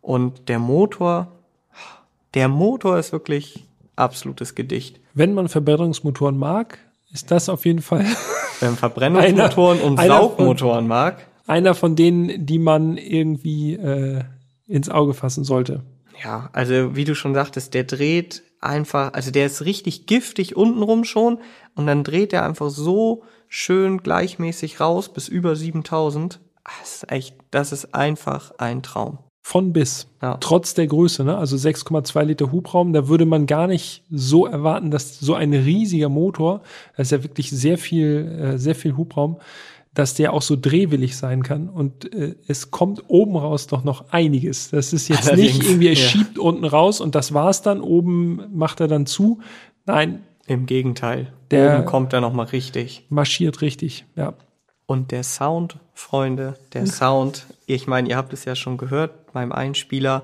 [0.02, 1.32] und der Motor,
[2.34, 3.69] der Motor ist wirklich
[4.00, 5.00] absolutes Gedicht.
[5.14, 6.80] Wenn man Verbrennungsmotoren mag,
[7.12, 8.06] ist das auf jeden Fall.
[8.60, 11.28] Wenn Verbrennungsmotoren einer, und Saugmotoren von, mag.
[11.48, 14.24] Einer von denen, die man irgendwie äh,
[14.68, 15.84] ins Auge fassen sollte.
[16.24, 21.06] Ja, also wie du schon sagtest, der dreht einfach, also der ist richtig giftig untenrum
[21.06, 21.40] schon
[21.76, 26.40] und dann dreht er einfach so schön gleichmäßig raus bis über 7000.
[26.64, 29.20] Das ist echt, das ist einfach ein Traum.
[29.50, 30.06] Von bis.
[30.22, 30.38] Ja.
[30.40, 31.36] Trotz der Größe, ne?
[31.36, 36.08] Also 6,2 Liter Hubraum, da würde man gar nicht so erwarten, dass so ein riesiger
[36.08, 36.62] Motor,
[36.96, 39.38] das ist ja wirklich sehr viel, äh, sehr viel Hubraum,
[39.96, 41.68] dass der auch so drehwillig sein kann.
[41.68, 44.70] Und äh, es kommt oben raus doch noch einiges.
[44.70, 46.00] Das ist jetzt Allerdings, nicht irgendwie, er ja.
[46.00, 49.40] schiebt unten raus und das war's dann, oben macht er dann zu.
[49.88, 50.22] Nein.
[50.46, 51.34] Im Gegenteil.
[51.50, 53.08] Der oben kommt er nochmal richtig.
[53.10, 54.36] Marschiert richtig, ja.
[54.90, 59.52] Und der Sound, Freunde, der Sound, ich meine, ihr habt es ja schon gehört beim
[59.52, 60.24] Einspieler,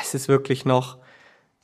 [0.00, 0.96] es ist wirklich noch,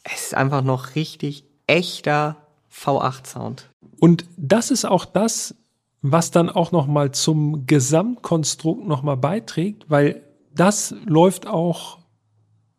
[0.03, 2.37] es ist einfach noch richtig echter
[2.71, 3.71] V8-Sound.
[3.99, 5.55] Und das ist auch das,
[6.03, 10.21] was dann auch noch mal zum Gesamtkonstrukt noch mal beiträgt, weil
[10.55, 11.97] das läuft auch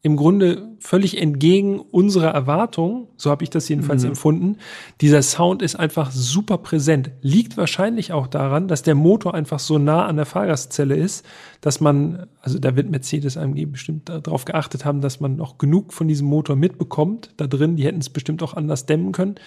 [0.05, 4.09] im Grunde völlig entgegen unserer Erwartung, so habe ich das jedenfalls mhm.
[4.09, 4.57] empfunden.
[5.01, 7.09] Dieser Sound ist einfach super präsent.
[7.21, 11.25] Liegt wahrscheinlich auch daran, dass der Motor einfach so nah an der Fahrgastzelle ist,
[11.59, 15.91] dass man, also da wird Mercedes AMG bestimmt darauf geachtet haben, dass man noch genug
[15.91, 17.75] von diesem Motor mitbekommt da drin.
[17.75, 19.37] Die hätten es bestimmt auch anders dämmen können.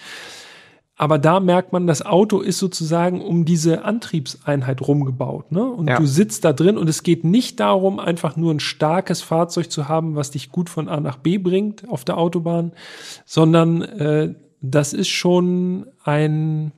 [0.99, 5.49] Aber da merkt man, das Auto ist sozusagen um diese Antriebseinheit rumgebaut.
[5.49, 5.63] Ne?
[5.63, 5.97] Und ja.
[5.97, 9.87] du sitzt da drin und es geht nicht darum, einfach nur ein starkes Fahrzeug zu
[9.87, 12.73] haben, was dich gut von A nach B bringt auf der Autobahn,
[13.23, 16.73] sondern äh, das ist schon ein,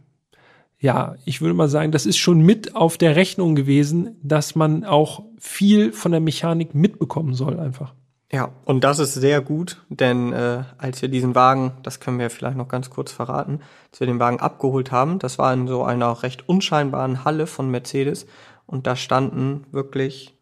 [0.77, 4.85] ja, ich würde mal sagen, das ist schon mit auf der Rechnung gewesen, dass man
[4.85, 7.95] auch viel von der Mechanik mitbekommen soll einfach.
[8.33, 12.29] Ja, und das ist sehr gut, denn äh, als wir diesen Wagen, das können wir
[12.29, 13.59] vielleicht noch ganz kurz verraten,
[13.91, 17.69] als wir den Wagen abgeholt haben, das war in so einer recht unscheinbaren Halle von
[17.69, 18.27] Mercedes
[18.65, 20.37] und da standen wirklich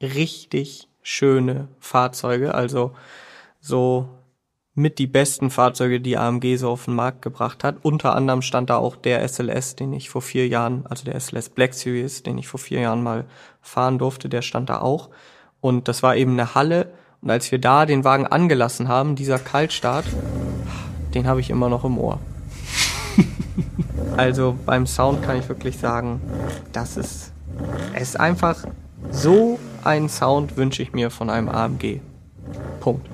[0.00, 2.92] richtig schöne Fahrzeuge, also
[3.60, 4.08] so
[4.74, 7.76] mit die besten Fahrzeuge, die AMG so auf den Markt gebracht hat.
[7.82, 11.50] Unter anderem stand da auch der SLS, den ich vor vier Jahren, also der SLS
[11.50, 13.26] Black Series, den ich vor vier Jahren mal
[13.60, 15.10] fahren durfte, der stand da auch.
[15.60, 19.38] Und das war eben eine Halle, und als wir da den Wagen angelassen haben, dieser
[19.38, 20.06] Kaltstart,
[21.14, 22.18] den habe ich immer noch im Ohr.
[24.16, 26.20] also beim Sound kann ich wirklich sagen,
[26.72, 27.32] das ist,
[27.94, 28.64] es ist einfach
[29.10, 32.00] so ein Sound wünsche ich mir von einem AMG.
[32.80, 33.06] Punkt.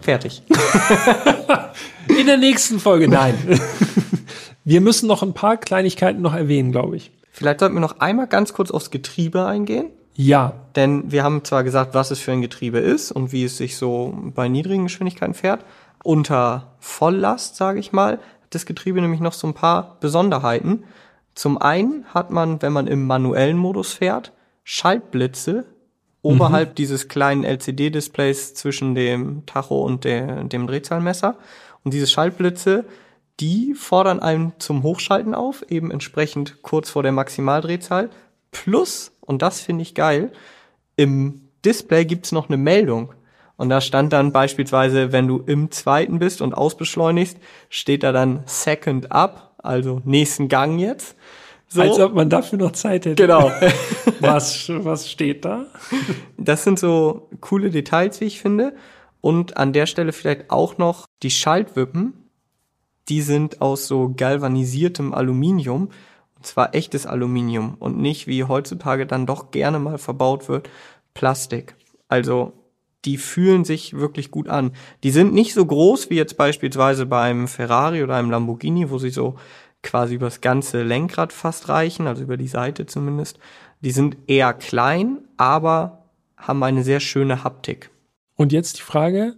[0.00, 0.42] Fertig.
[2.08, 3.34] In der nächsten Folge, nein.
[4.64, 7.10] Wir müssen noch ein paar Kleinigkeiten noch erwähnen, glaube ich.
[7.30, 9.90] Vielleicht sollten wir noch einmal ganz kurz aufs Getriebe eingehen.
[10.20, 10.54] Ja.
[10.74, 13.76] Denn wir haben zwar gesagt, was es für ein Getriebe ist und wie es sich
[13.76, 15.64] so bei niedrigen Geschwindigkeiten fährt.
[16.02, 20.84] Unter Volllast, sage ich mal, hat das Getriebe nämlich noch so ein paar Besonderheiten.
[21.34, 24.32] Zum einen hat man, wenn man im manuellen Modus fährt,
[24.64, 25.66] Schaltblitze
[26.22, 26.74] oberhalb mhm.
[26.74, 31.36] dieses kleinen LCD-Displays zwischen dem Tacho und der, dem Drehzahlmesser.
[31.84, 32.84] Und diese Schaltblitze,
[33.38, 38.10] die fordern einen zum Hochschalten auf, eben entsprechend kurz vor der Maximaldrehzahl.
[38.50, 40.32] Plus und das finde ich geil,
[40.96, 43.14] im Display gibt's noch eine Meldung.
[43.56, 47.36] Und da stand dann beispielsweise, wenn du im zweiten bist und ausbeschleunigst,
[47.68, 51.16] steht da dann Second Up, also nächsten Gang jetzt.
[51.66, 51.82] So.
[51.82, 53.22] Als ob man dafür noch Zeit hätte.
[53.22, 53.50] Genau.
[54.20, 55.66] was, was steht da?
[56.38, 58.74] Das sind so coole Details, wie ich finde.
[59.20, 62.14] Und an der Stelle vielleicht auch noch die Schaltwippen.
[63.08, 65.90] Die sind aus so galvanisiertem Aluminium.
[66.38, 70.70] Und zwar echtes Aluminium und nicht wie heutzutage dann doch gerne mal verbaut wird,
[71.12, 71.74] Plastik.
[72.06, 72.52] Also
[73.04, 74.72] die fühlen sich wirklich gut an.
[75.02, 79.10] Die sind nicht so groß wie jetzt beispielsweise beim Ferrari oder einem Lamborghini, wo sie
[79.10, 79.34] so
[79.82, 83.38] quasi übers ganze Lenkrad fast reichen, also über die Seite zumindest.
[83.80, 86.04] Die sind eher klein, aber
[86.36, 87.90] haben eine sehr schöne Haptik.
[88.36, 89.36] Und jetzt die Frage,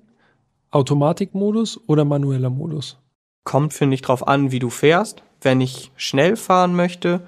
[0.70, 2.98] Automatikmodus oder manueller Modus?
[3.44, 5.22] Kommt, finde ich, drauf an, wie du fährst.
[5.40, 7.20] Wenn ich schnell fahren möchte,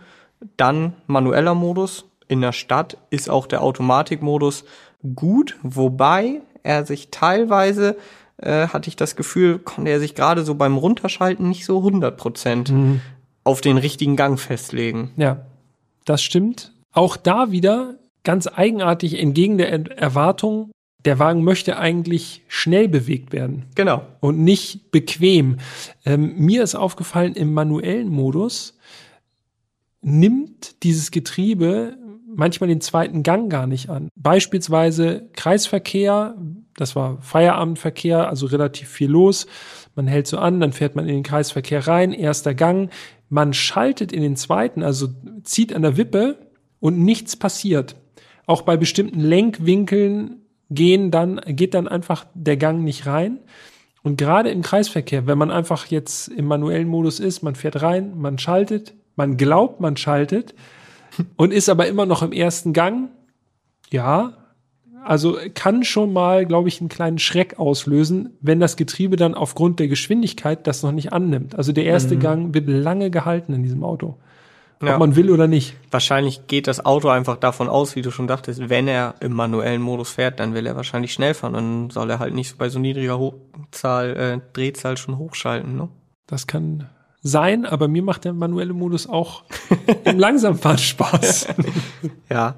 [0.57, 2.05] dann manueller Modus.
[2.29, 4.65] In der Stadt ist auch der Automatikmodus
[5.15, 7.97] gut, wobei er sich teilweise,
[8.39, 12.17] äh, hatte ich das Gefühl, konnte er sich gerade so beim Runterschalten nicht so 100
[12.17, 13.01] Prozent mhm.
[13.45, 15.11] auf den richtigen Gang festlegen.
[15.17, 15.45] Ja,
[16.05, 16.73] das stimmt.
[16.93, 20.71] Auch da wieder ganz eigenartig entgegen der Erwartung
[21.05, 23.64] der Wagen möchte eigentlich schnell bewegt werden.
[23.74, 24.07] Genau.
[24.20, 25.59] Und nicht bequem.
[26.05, 28.78] Ähm, mir ist aufgefallen, im manuellen Modus
[30.00, 31.96] nimmt dieses Getriebe
[32.34, 34.09] manchmal den zweiten Gang gar nicht an.
[34.14, 36.34] Beispielsweise Kreisverkehr,
[36.76, 39.46] das war Feierabendverkehr, also relativ viel los.
[39.94, 42.90] Man hält so an, dann fährt man in den Kreisverkehr rein, erster Gang.
[43.28, 45.09] Man schaltet in den zweiten, also
[45.42, 46.38] zieht an der Wippe
[46.80, 47.96] und nichts passiert.
[48.46, 50.41] Auch bei bestimmten Lenkwinkeln
[50.75, 53.39] gehen dann, geht dann einfach der Gang nicht rein.
[54.03, 58.18] Und gerade im Kreisverkehr, wenn man einfach jetzt im manuellen Modus ist, man fährt rein,
[58.18, 60.55] man schaltet, man glaubt, man schaltet
[61.37, 63.11] und ist aber immer noch im ersten Gang,
[63.91, 64.39] ja,
[65.05, 69.81] also kann schon mal, glaube ich, einen kleinen Schreck auslösen, wenn das Getriebe dann aufgrund
[69.81, 71.57] der Geschwindigkeit das noch nicht annimmt.
[71.57, 72.20] Also der erste mhm.
[72.20, 74.18] Gang wird lange gehalten in diesem Auto
[74.83, 74.95] ja.
[74.95, 75.76] ob man will oder nicht.
[75.91, 79.83] Wahrscheinlich geht das Auto einfach davon aus, wie du schon dachtest, wenn er im manuellen
[79.83, 81.53] Modus fährt, dann will er wahrscheinlich schnell fahren.
[81.53, 85.76] Dann soll er halt nicht bei so niedriger Hochzahl, äh, Drehzahl schon hochschalten.
[85.76, 85.89] Ne?
[86.26, 86.89] Das kann
[87.22, 89.45] sein, aber mir macht der manuelle Modus auch
[90.05, 91.49] im Langsamfahren Spaß.
[92.30, 92.57] ja.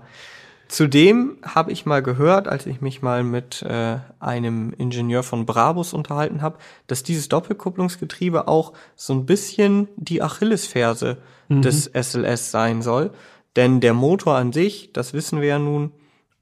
[0.68, 5.92] Zudem habe ich mal gehört, als ich mich mal mit äh, einem Ingenieur von Brabus
[5.92, 11.62] unterhalten habe, dass dieses Doppelkupplungsgetriebe auch so ein bisschen die Achillesferse mhm.
[11.62, 13.10] des SLS sein soll.
[13.56, 15.92] Denn der Motor an sich, das wissen wir ja nun,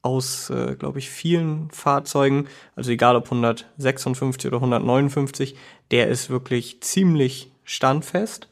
[0.02, 5.54] aus, äh, glaube ich, vielen Fahrzeugen, also egal ob 156 oder 159,
[5.90, 8.48] der ist wirklich ziemlich standfest,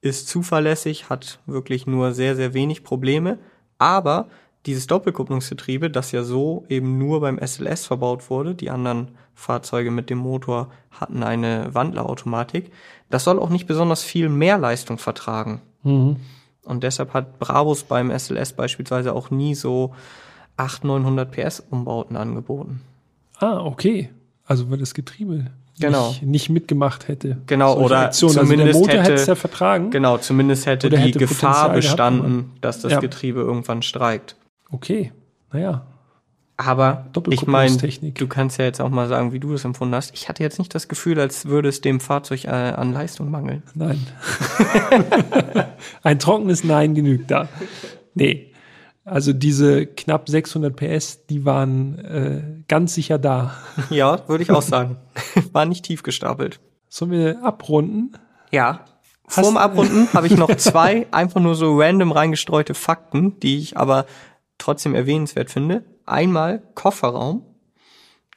[0.00, 3.38] ist zuverlässig, hat wirklich nur sehr, sehr wenig Probleme,
[3.78, 4.28] aber
[4.66, 10.10] dieses Doppelkupplungsgetriebe, das ja so eben nur beim SLS verbaut wurde, die anderen Fahrzeuge mit
[10.10, 12.70] dem Motor hatten eine Wandlerautomatik,
[13.08, 15.62] das soll auch nicht besonders viel mehr Leistung vertragen.
[15.82, 16.16] Mhm.
[16.64, 19.94] Und deshalb hat Brabus beim SLS beispielsweise auch nie so
[20.56, 22.82] 800, 900 PS Umbauten angeboten.
[23.38, 24.10] Ah, okay.
[24.44, 25.46] Also weil das Getriebe
[25.78, 26.08] genau.
[26.08, 27.38] nicht, nicht mitgemacht hätte.
[27.46, 28.34] Genau, oder Aktionen.
[28.34, 29.90] zumindest also der Motor hätte es ja vertragen.
[29.90, 33.00] Genau, zumindest hätte Oder die hätte Gefahr Potenzial bestanden, gehabt, dass das Ja.
[33.00, 34.36] Getriebe irgendwann streikt.
[34.70, 35.12] Okay,
[35.52, 35.86] naja.
[36.56, 40.12] Aber ich meine, du kannst ja jetzt auch mal sagen, wie du das empfunden hast.
[40.12, 43.62] Ich hatte jetzt nicht das Gefühl, als würde es dem Fahrzeug äh, an Leistung mangeln.
[43.74, 44.06] Nein.
[46.02, 47.48] Ein trockenes Nein genügt da.
[48.14, 48.52] Nee.
[49.04, 53.54] Also diese knapp 600 PS, die waren äh, ganz sicher da.
[53.90, 54.98] Ja, würde ich auch sagen.
[55.52, 56.60] War nicht tief gestapelt.
[56.88, 58.12] Sollen wir abrunden?
[58.50, 58.80] Ja.
[59.26, 63.76] Hast- Vorm Abrunden habe ich noch zwei einfach nur so random reingestreute Fakten, die ich
[63.76, 64.04] aber
[64.60, 65.84] trotzdem erwähnenswert finde.
[66.06, 67.44] Einmal Kofferraum,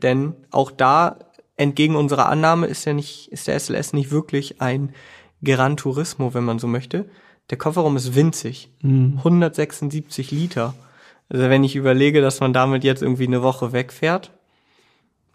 [0.01, 1.19] denn auch da
[1.55, 4.93] entgegen unserer Annahme ist ja nicht ist der SLS nicht wirklich ein
[5.43, 7.05] Gran Turismo, wenn man so möchte.
[7.49, 10.73] Der Kofferraum ist winzig, 176 Liter.
[11.29, 14.31] Also wenn ich überlege, dass man damit jetzt irgendwie eine Woche wegfährt,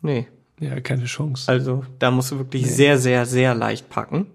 [0.01, 0.27] nee,
[0.61, 1.51] Ja, keine Chance.
[1.51, 4.27] also da musst du wirklich sehr, sehr, sehr leicht packen.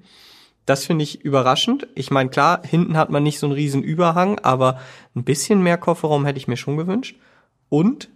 [0.66, 1.88] Das finde ich überraschend.
[1.95, 4.80] Ich meine, klar, hinten hat man nicht so einen riesen Überhang, aber
[5.16, 7.18] ein bisschen mehr Kofferraum hätte ich mir schon gewünscht.
[7.70, 8.09] Und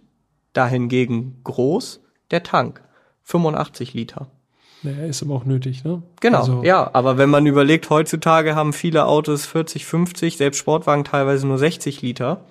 [0.52, 2.82] dahingegen groß der Tank.
[3.24, 4.28] 85 Liter.
[4.82, 6.02] Naja, ist aber auch nötig, ne?
[6.20, 11.04] Genau, Also, ja, aber wenn man überlegt, heutzutage haben viele Autos 40, 50, selbst Sportwagen
[11.04, 12.44] teilweise nur 60 Liter.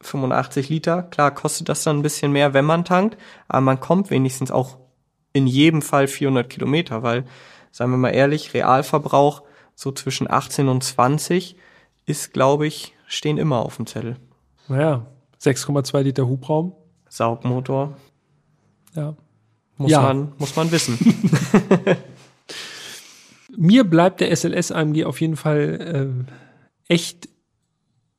[0.00, 3.16] 85 Liter, klar kostet das dann ein bisschen mehr, wenn man tankt,
[3.48, 4.78] aber man kommt wenigstens auch
[5.32, 7.24] in jedem Fall 400 Kilometer, weil,
[7.74, 9.42] sagen wir mal ehrlich, Realverbrauch
[9.74, 11.56] so zwischen 18 und 20
[12.06, 14.16] ist, glaube ich, stehen immer auf dem Zettel.
[14.68, 15.06] Naja,
[15.42, 16.72] 6,2 Liter Hubraum.
[17.08, 17.96] Saugmotor,
[18.94, 19.16] Ja.
[19.76, 20.02] muss Ja.
[20.02, 20.98] man, muss man wissen.
[23.56, 26.26] Mir bleibt der SLS AMG auf jeden Fall
[26.88, 27.28] äh, echt,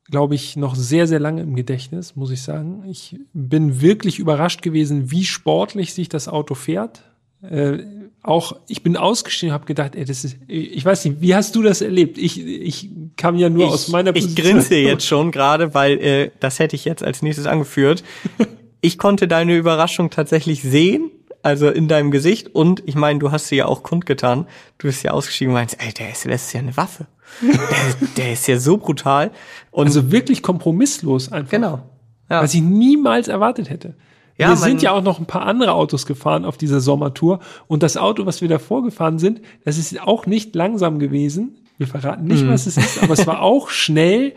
[0.06, 2.84] glaube ich, noch sehr, sehr lange im Gedächtnis, muss ich sagen.
[2.90, 7.04] Ich bin wirklich überrascht gewesen, wie sportlich sich das Auto fährt.
[7.50, 7.84] Äh,
[8.24, 11.62] auch ich bin ausgestiegen, habe gedacht, ey, das ist, ich weiß nicht, wie hast du
[11.62, 12.18] das erlebt?
[12.18, 16.58] Ich, ich kam ja nur aus meiner ich grinse jetzt schon gerade, weil äh, das
[16.60, 18.04] hätte ich jetzt als nächstes angeführt.
[18.82, 21.10] Ich konnte deine Überraschung tatsächlich sehen,
[21.42, 22.54] also in deinem Gesicht.
[22.54, 24.46] Und ich meine, du hast sie ja auch kundgetan.
[24.78, 27.08] Du bist ja ausgestiegen und meinst, ey, der SLS ist ja eine Waffe.
[27.42, 29.32] der, der ist ja so brutal.
[29.72, 31.50] Und Also wirklich kompromisslos einfach.
[31.50, 31.82] genau.
[32.30, 32.44] Ja.
[32.44, 33.96] Was ich niemals erwartet hätte.
[34.38, 37.40] Ja, wir sind ja auch noch ein paar andere Autos gefahren auf dieser Sommertour.
[37.68, 41.58] Und das Auto, was wir davor gefahren sind, das ist auch nicht langsam gewesen.
[41.78, 42.50] Wir verraten nicht, Mhm.
[42.50, 44.34] was es ist, aber es war auch schnell.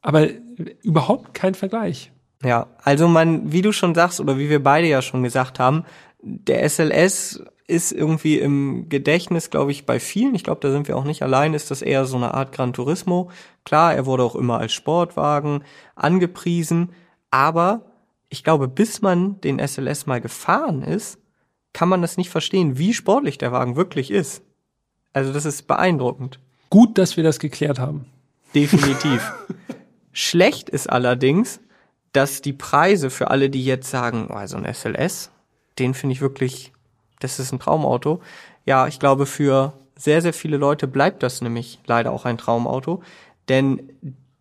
[0.00, 0.28] Aber
[0.82, 2.12] überhaupt kein Vergleich.
[2.44, 5.84] Ja, also man, wie du schon sagst oder wie wir beide ja schon gesagt haben,
[6.22, 10.96] der SLS ist irgendwie im Gedächtnis, glaube ich, bei vielen, ich glaube, da sind wir
[10.96, 13.30] auch nicht allein, ist das eher so eine Art Gran Turismo.
[13.64, 15.64] Klar, er wurde auch immer als Sportwagen
[15.94, 16.92] angepriesen,
[17.30, 17.82] aber
[18.28, 21.18] ich glaube, bis man den SLS mal gefahren ist,
[21.72, 24.42] kann man das nicht verstehen, wie sportlich der Wagen wirklich ist.
[25.12, 26.38] Also das ist beeindruckend.
[26.70, 28.06] Gut, dass wir das geklärt haben.
[28.54, 29.32] Definitiv.
[30.12, 31.60] Schlecht ist allerdings,
[32.12, 35.30] dass die Preise für alle, die jetzt sagen, oh, so ein SLS,
[35.78, 36.72] den finde ich wirklich,
[37.20, 38.20] das ist ein Traumauto.
[38.64, 43.02] Ja, ich glaube, für sehr, sehr viele Leute bleibt das nämlich leider auch ein Traumauto.
[43.48, 43.92] Denn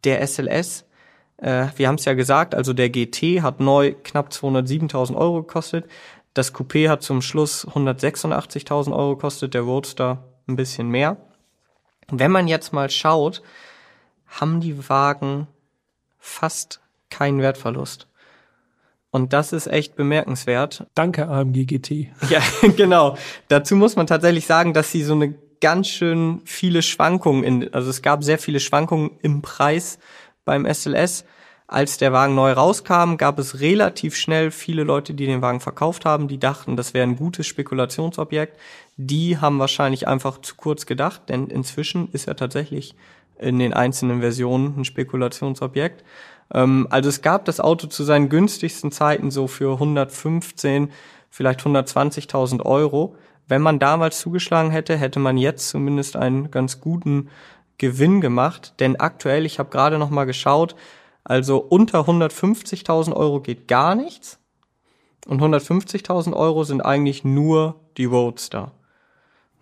[0.04, 0.86] der SLS,
[1.38, 5.86] äh, wir haben es ja gesagt, also der GT hat neu knapp 207.000 Euro gekostet.
[6.34, 11.18] Das Coupé hat zum Schluss 186.000 Euro gekostet, der Roadster ein bisschen mehr.
[12.10, 13.42] Wenn man jetzt mal schaut,
[14.28, 15.48] haben die Wagen
[16.20, 18.08] fast keinen Wertverlust.
[19.10, 20.86] Und das ist echt bemerkenswert.
[20.94, 21.92] Danke, AMG GT.
[22.30, 22.42] Ja,
[22.76, 23.18] genau.
[23.48, 27.90] Dazu muss man tatsächlich sagen, dass sie so eine ganz schön viele Schwankungen in, also
[27.90, 29.98] es gab sehr viele Schwankungen im Preis
[30.48, 31.26] beim SLS.
[31.70, 36.06] Als der Wagen neu rauskam, gab es relativ schnell viele Leute, die den Wagen verkauft
[36.06, 38.58] haben, die dachten, das wäre ein gutes Spekulationsobjekt.
[38.96, 42.96] Die haben wahrscheinlich einfach zu kurz gedacht, denn inzwischen ist er tatsächlich
[43.38, 46.06] in den einzelnen Versionen ein Spekulationsobjekt.
[46.54, 50.92] Ähm, also es gab das Auto zu seinen günstigsten Zeiten so für 115,
[51.30, 53.16] vielleicht 120.000 Euro.
[53.50, 57.30] Wenn man damals zugeschlagen hätte, hätte man jetzt zumindest einen ganz guten
[57.78, 58.74] Gewinn gemacht.
[58.80, 60.76] Denn aktuell, ich habe gerade noch mal geschaut,
[61.24, 64.40] Also unter 150.000 Euro geht gar nichts.
[65.28, 68.72] Und 150.000 Euro sind eigentlich nur die Roadster.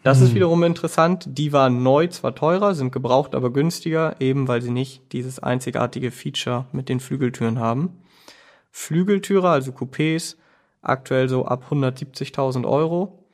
[0.03, 0.27] Das hm.
[0.27, 1.25] ist wiederum interessant.
[1.27, 6.11] Die waren neu, zwar teurer, sind gebraucht, aber günstiger, eben weil sie nicht dieses einzigartige
[6.11, 8.03] Feature mit den Flügeltüren haben.
[8.69, 10.35] Flügeltüre, also Coupés,
[10.83, 13.25] aktuell so ab 170.000 Euro,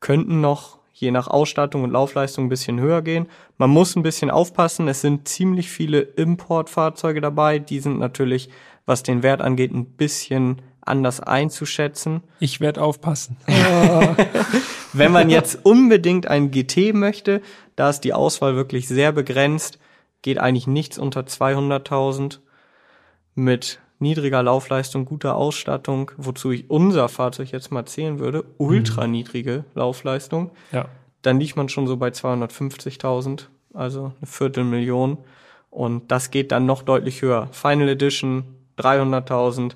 [0.00, 3.26] könnten noch je nach Ausstattung und Laufleistung ein bisschen höher gehen.
[3.58, 4.88] Man muss ein bisschen aufpassen.
[4.88, 7.58] Es sind ziemlich viele Importfahrzeuge dabei.
[7.58, 8.48] Die sind natürlich,
[8.86, 12.22] was den Wert angeht, ein bisschen anders einzuschätzen.
[12.40, 13.36] Ich werde aufpassen.
[14.94, 17.42] Wenn man jetzt unbedingt ein GT möchte,
[17.74, 19.78] da ist die Auswahl wirklich sehr begrenzt,
[20.22, 22.38] geht eigentlich nichts unter 200.000
[23.34, 29.12] mit niedriger Laufleistung, guter Ausstattung, wozu ich unser Fahrzeug jetzt mal zählen würde, ultra mhm.
[29.12, 30.50] niedrige Laufleistung.
[30.72, 30.86] Ja.
[31.22, 35.18] Dann liegt man schon so bei 250.000, also eine Viertelmillion.
[35.70, 37.48] Und das geht dann noch deutlich höher.
[37.52, 38.44] Final Edition
[38.78, 39.72] 300.000,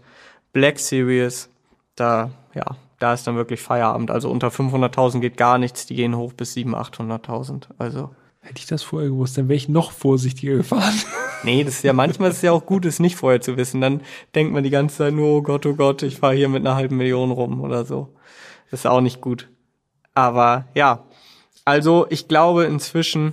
[0.53, 1.51] Black Series,
[1.95, 4.11] da, ja, da ist dann wirklich Feierabend.
[4.11, 7.63] Also unter 500.000 geht gar nichts, die gehen hoch bis 700.000, 800.000.
[7.79, 8.11] Also.
[8.41, 10.95] Hätte ich das vorher gewusst, dann wäre ich noch vorsichtiger gefahren.
[11.43, 13.81] Nee, das ist ja manchmal ist es ja auch gut, es nicht vorher zu wissen.
[13.81, 14.03] Dann
[14.35, 16.77] denkt man die ganze Zeit nur, oh Gott, oh Gott, ich fahre hier mit einer
[16.77, 18.15] halben Million rum oder so.
[18.71, 19.49] Das ist auch nicht gut.
[20.13, 21.07] Aber ja,
[21.65, 23.33] also ich glaube inzwischen,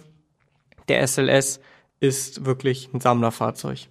[0.88, 1.60] der SLS
[1.99, 3.89] ist wirklich ein Sammlerfahrzeug.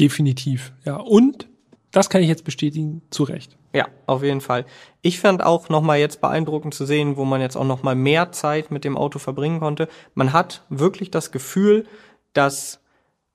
[0.00, 0.96] Definitiv, ja.
[0.96, 1.47] Und
[1.90, 3.56] das kann ich jetzt bestätigen, zu Recht.
[3.72, 4.66] Ja, auf jeden Fall.
[5.02, 8.70] Ich fand auch nochmal jetzt beeindruckend zu sehen, wo man jetzt auch nochmal mehr Zeit
[8.70, 9.88] mit dem Auto verbringen konnte.
[10.14, 11.86] Man hat wirklich das Gefühl,
[12.32, 12.80] dass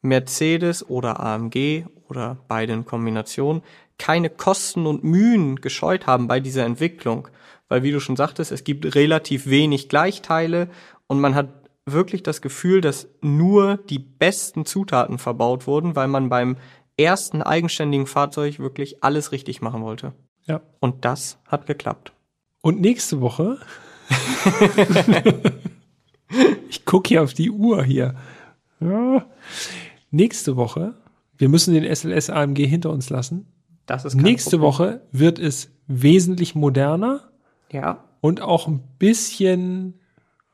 [0.01, 3.63] Mercedes oder AMG oder beide in Kombination
[3.97, 7.29] keine Kosten und Mühen gescheut haben bei dieser Entwicklung.
[7.69, 10.69] Weil wie du schon sagtest, es gibt relativ wenig Gleichteile
[11.07, 11.47] und man hat
[11.85, 16.57] wirklich das Gefühl, dass nur die besten Zutaten verbaut wurden, weil man beim
[17.03, 20.13] ersten eigenständigen Fahrzeug wirklich alles richtig machen wollte.
[20.45, 20.61] Ja.
[20.79, 22.13] Und das hat geklappt.
[22.61, 23.59] Und nächste Woche.
[26.69, 28.15] ich gucke hier auf die Uhr hier.
[28.79, 29.25] Ja.
[30.11, 30.93] Nächste Woche,
[31.37, 33.47] wir müssen den SLS AMG hinter uns lassen.
[33.85, 34.67] Das ist Nächste Problem.
[34.67, 37.31] Woche wird es wesentlich moderner.
[37.71, 38.03] Ja.
[38.21, 39.99] Und auch ein bisschen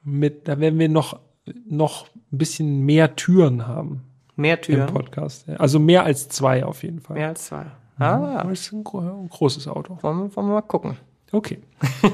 [0.03, 1.19] mit, da werden wir noch,
[1.67, 4.08] noch ein bisschen mehr Türen haben.
[4.39, 4.87] Mehr Türen.
[4.87, 5.49] Im Podcast.
[5.49, 7.17] Also mehr als zwei auf jeden Fall.
[7.17, 7.65] Mehr als zwei.
[7.97, 8.45] Ah.
[8.47, 9.97] Das ist ein, großes Auto.
[10.01, 10.95] Wollen, wollen wir mal gucken.
[11.33, 11.59] Okay.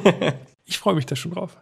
[0.66, 1.56] ich freue mich da schon drauf.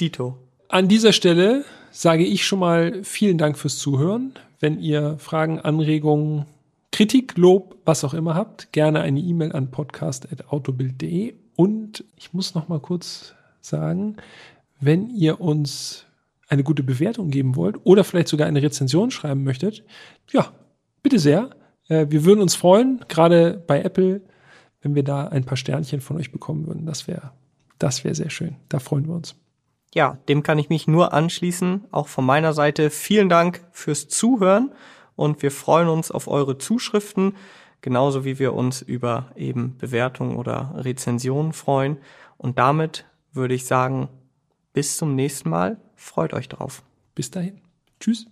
[0.00, 0.38] Dito.
[0.70, 4.32] An dieser Stelle sage ich schon mal vielen Dank fürs Zuhören.
[4.58, 6.46] Wenn ihr Fragen, Anregungen,
[6.92, 11.34] Kritik, Lob, was auch immer habt, gerne eine E-Mail an podcast.autobild.de.
[11.56, 14.16] Und ich muss noch mal kurz sagen,
[14.80, 16.05] wenn ihr uns
[16.48, 19.84] eine gute Bewertung geben wollt oder vielleicht sogar eine Rezension schreiben möchtet,
[20.30, 20.52] ja,
[21.02, 21.50] bitte sehr.
[21.88, 24.22] Äh, wir würden uns freuen, gerade bei Apple,
[24.80, 26.86] wenn wir da ein paar Sternchen von euch bekommen würden.
[26.86, 27.32] Das wäre,
[27.78, 28.56] das wäre sehr schön.
[28.68, 29.34] Da freuen wir uns.
[29.94, 31.84] Ja, dem kann ich mich nur anschließen.
[31.90, 34.72] Auch von meiner Seite vielen Dank fürs Zuhören
[35.16, 37.34] und wir freuen uns auf eure Zuschriften,
[37.80, 41.98] genauso wie wir uns über eben Bewertungen oder Rezensionen freuen.
[42.36, 44.08] Und damit würde ich sagen,
[44.72, 45.78] bis zum nächsten Mal.
[45.96, 46.82] Freut euch drauf.
[47.14, 47.60] Bis dahin.
[47.98, 48.26] Tschüss.